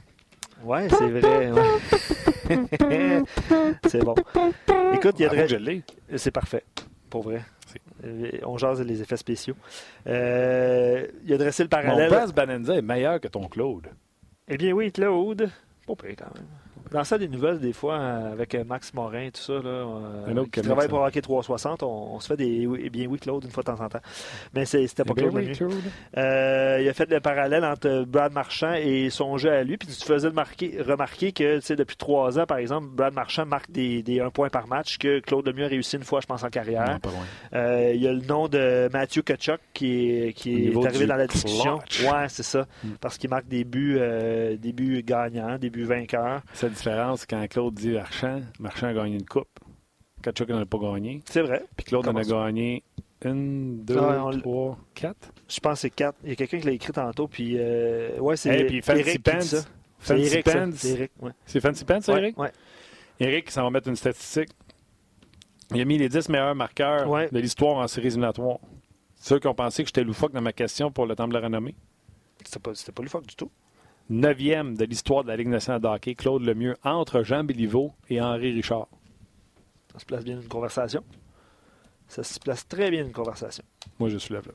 [0.63, 1.51] Ouais, c'est vrai.
[1.51, 1.61] ouais.
[3.87, 4.15] c'est bon.
[4.93, 6.17] Écoute, il y a de- je.
[6.17, 6.63] C'est parfait,
[7.09, 7.41] pour vrai.
[8.05, 9.55] Euh, On jase les effets spéciaux.
[10.07, 12.09] Euh, il a dressé le Mon parallèle.
[12.09, 13.87] Brass Bonanza est meilleur que ton Claude.
[14.47, 15.49] Eh bien oui, Claude.
[15.87, 16.45] Pas pire quand même.
[16.91, 20.27] Dans ça, des nouvelles, des fois, euh, avec euh, Max Morin, tout ça, là, euh,
[20.27, 23.07] Un autre qui que travaille pour Hockey 360, on, on se fait des eh bien
[23.07, 23.99] oui, Claude, une fois de temps en temps.
[24.53, 25.51] Mais c'était pas Eh Claude oui.
[25.51, 25.73] Claude.
[26.17, 29.77] Euh, il a fait le parallèle entre Brad Marchand et son jeu à lui.
[29.77, 34.03] Puis tu faisais remarquer, remarquer que depuis trois ans, par exemple, Brad Marchand marque des,
[34.03, 36.49] des 1 point par match que Claude Lemieux a réussi une fois, je pense, en
[36.49, 36.89] carrière.
[36.89, 37.25] Non, pas loin.
[37.53, 41.27] Euh, il y a le nom de Matthew Kachuk qui est, qui arrivé dans la
[41.27, 41.77] discussion.
[41.79, 42.03] clutch.
[42.03, 42.65] Ouais, c'est ça.
[42.83, 42.89] Mm.
[43.01, 46.41] Parce qu'il marque des buts, euh, des buts gagnants, des buts vainqueurs.
[46.75, 49.47] Différence quand Claude dit Marchand, Marchand a gagné une coupe.
[50.21, 51.21] Kachuk n'en a pas gagné.
[51.25, 51.63] C'est vrai.
[51.75, 52.83] Puis Claude en a gagné
[53.23, 55.31] une, deux, Ah, on- trois, quatre.
[55.47, 56.17] Je pense que c'est quatre.
[56.23, 57.27] Il y a quelqu'un qui l'a écrit tantôt.
[57.27, 59.19] Puis, euh, ouais, c'est Et puis Fancy.
[59.19, 59.39] Pants.
[59.41, 59.65] C'est
[59.99, 60.45] Fancy Eric.
[60.45, 60.69] Pants.
[60.73, 61.31] C'est Eric, ouais.
[61.45, 62.37] C'est Fancy Pants, ça, Ouais, Eric?
[62.39, 62.51] ouais.
[63.19, 64.49] Eric, ça va mettre une statistique.
[65.73, 67.29] Il a mis les 10 meilleurs marqueurs Ouais.
[67.31, 68.59] de l'histoire en séries éliminatoires.
[69.15, 71.39] Ceux qui ont pensé que j'étais loufoque dans ma question pour le temps de la
[71.39, 71.75] renommée.
[72.43, 73.49] C'était pas, pas fuck du tout.
[74.09, 78.21] Neuvième de l'histoire de la Ligue nationale de hockey, Claude Lemieux, entre Jean Béliveau et
[78.21, 78.87] Henri Richard.
[79.91, 81.03] Ça se place bien une conversation.
[82.07, 83.63] Ça se place très bien une conversation.
[83.99, 84.53] Moi, je soulève là.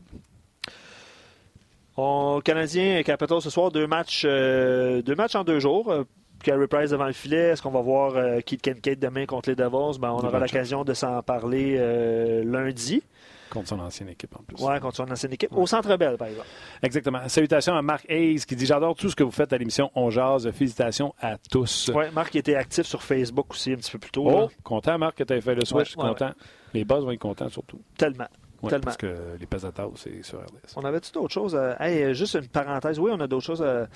[1.96, 5.90] On, Canadien et Capitals ce soir, deux matchs, euh, deux matchs en deux jours.
[5.90, 6.05] Euh,
[6.42, 7.51] Carey Price devant le filet.
[7.51, 9.98] Est-ce qu'on va voir euh, Keith Kincaid demain contre les Devils?
[9.98, 13.03] Ben, on aura l'occasion de s'en parler euh, lundi.
[13.51, 14.62] Contre son ancienne équipe en plus.
[14.64, 15.53] Ouais, contre son ancienne équipe.
[15.57, 16.46] Au Centre Bell, par exemple.
[16.82, 17.28] Exactement.
[17.28, 20.09] Salutations à Marc Hayes qui dit J'adore tout ce que vous faites à l'émission On
[20.11, 20.51] Jazz.
[20.53, 21.90] Félicitations à tous.
[21.94, 24.24] Ouais, Marc était actif sur Facebook aussi un petit peu plus tôt.
[24.26, 24.46] Oh, là.
[24.62, 25.96] content, Marc, que tu aies fait le switch.
[25.96, 26.30] Ouais, ouais, content.
[26.74, 27.80] Les boss vont être contents surtout.
[27.98, 28.28] Tellement.
[28.62, 28.84] Ouais, Tellement.
[28.84, 30.74] parce que les pesatas, c'est sur RDS.
[30.76, 31.55] On avait-tu d'autres choses?
[31.55, 32.98] euh, hey, euh, juste une parenthèse.
[32.98, 33.62] Oui, on a d'autres choses.
[33.62, 33.86] euh,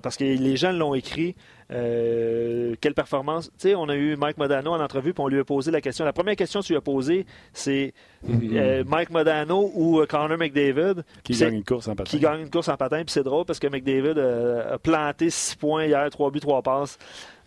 [0.00, 1.34] parce que les gens l'ont écrit.
[1.70, 3.50] Euh, quelle performance?
[3.58, 5.80] Tu sais, on a eu Mike Modano en entrevue, puis on lui a posé la
[5.80, 6.04] question.
[6.04, 7.92] La première question que tu lui as posée, c'est
[8.28, 11.02] euh, Mike Modano ou euh, Connor McDavid?
[11.22, 12.10] Qui gagne une course en patin.
[12.10, 13.04] qui gagne une course en patin.
[13.04, 16.98] Puis c'est drôle parce que McDavid a planté 6 points hier, 3 buts, 3 passes.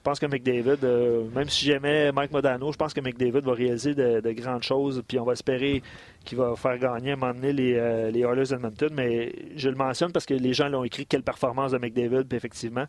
[0.02, 3.54] Je pense que McDavid, euh, même si j'aimais Mike Modano, je pense que McDavid va
[3.54, 5.04] réaliser de, de grandes choses.
[5.08, 5.84] Puis on va espérer
[6.26, 8.90] qu'il va faire gagner à un moment donné les, euh, les Oilers d'Edmonton.
[8.96, 12.24] Mais je le mentionne parce que les gens l'ont écrit quelle performance de McDavid.
[12.24, 12.86] Puis effectivement,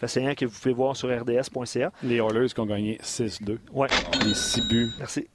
[0.00, 1.92] Fait que c'est rien que vous pouvez voir sur rds.ca.
[2.02, 3.58] Les Oilers qui ont gagné 6-2.
[3.72, 3.86] Ouais,
[4.26, 4.90] Les 6 buts.
[4.98, 5.28] merci.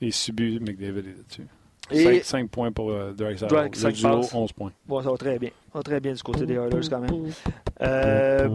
[0.00, 1.46] Les 6 buts, McDavid est là-dessus.
[1.90, 4.32] Et 5, points pour euh, Drake Drake, Le cinq duo, passes.
[4.32, 4.70] 11 points.
[4.86, 5.50] bon, ça va très bien.
[5.72, 7.32] Ça va très bien du côté des Oilers quand même.
[7.82, 8.48] Euh,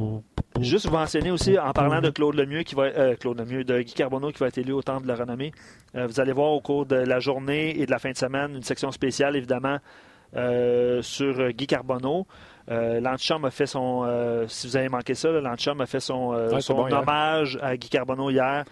[0.62, 3.82] Juste vous mentionner aussi, en parlant de Claude Lemieux, qui va, euh, Claude Lemieux, de
[3.82, 5.52] Guy Carbonneau qui va être élu au Temple de la Renommée,
[5.96, 8.56] euh, vous allez voir au cours de la journée et de la fin de semaine
[8.56, 9.80] une section spéciale, évidemment,
[10.38, 12.26] euh, sur Guy Carbonneau.
[12.72, 16.30] Euh, a fait son, euh, si vous avez manqué ça, là, l'Antichambre a fait son,
[16.30, 17.00] Ouais, c'est son bon, hier.
[17.00, 18.64] hommage à Guy Carbonneau hier.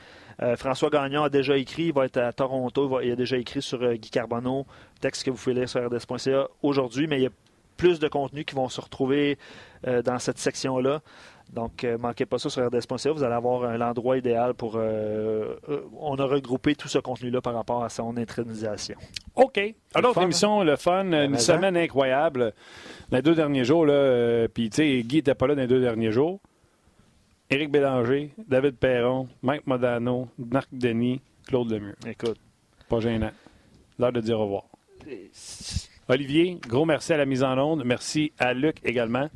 [0.57, 3.37] François Gagnon a déjà écrit, il va être à Toronto, il, va- il a déjà
[3.37, 4.65] écrit sur Guy Carbonneau,
[4.99, 7.31] texte que vous pouvez lire sur rds.ca aujourd'hui, mais il y a
[7.77, 9.37] plus de contenus qui vont se retrouver
[10.03, 11.01] dans cette section-là.
[11.53, 13.11] Donc, euh, manquez pas ça sur rds.ca.
[13.11, 14.75] Vous allez avoir l'endroit idéal pour.
[14.75, 18.97] euh, euh, on a regroupé tout ce contenu-là par rapport à son intronisation.
[19.35, 19.59] OK.
[19.93, 20.63] Alors, fun, hein?
[20.63, 22.53] le fun, une semaine incroyable.
[23.11, 25.67] Les deux derniers jours, là, euh, puis tu sais, Guy n'était pas là dans les
[25.67, 26.39] deux derniers jours.
[27.49, 31.95] Éric Bélanger, David Perron, Mike Modano, Marc Denis, Claude Lemieux.
[32.07, 32.39] Écoute.
[32.89, 33.31] Pas gênant.
[33.99, 34.63] L'heure de dire au revoir.
[36.09, 37.83] Olivier, gros merci à la mise en onde.
[37.85, 39.29] Merci à Luc également.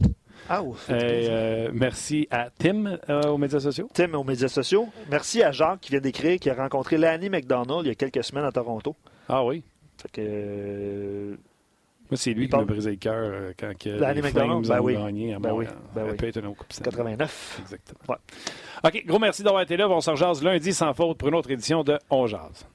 [0.49, 0.93] Ah, oh, Et,
[1.29, 3.89] euh, merci à Tim euh, aux médias sociaux.
[3.93, 4.87] Tim aux médias sociaux.
[5.09, 8.23] Merci à Jacques qui vient d'écrire, qui a rencontré Lanny McDonald il y a quelques
[8.23, 8.95] semaines à Toronto.
[9.27, 9.63] Ah oui.
[10.01, 11.35] Fait que, euh,
[12.09, 14.65] Moi, c'est lui Il qui m'a brisé le cœur euh, quand que Lanny les McDonald,
[14.65, 14.93] Flames ben ont oui.
[14.95, 15.73] gagné à Ben Montréal.
[15.75, 16.15] oui, ben oui.
[16.15, 16.91] peut être un autre Coupe Stanley.
[16.91, 17.59] 89.
[17.61, 17.99] Exactement.
[18.07, 18.15] Ouais.
[18.85, 19.89] OK, gros merci d'avoir été là.
[19.89, 22.65] On se rejase lundi sans faute pour une autre édition de On Jase.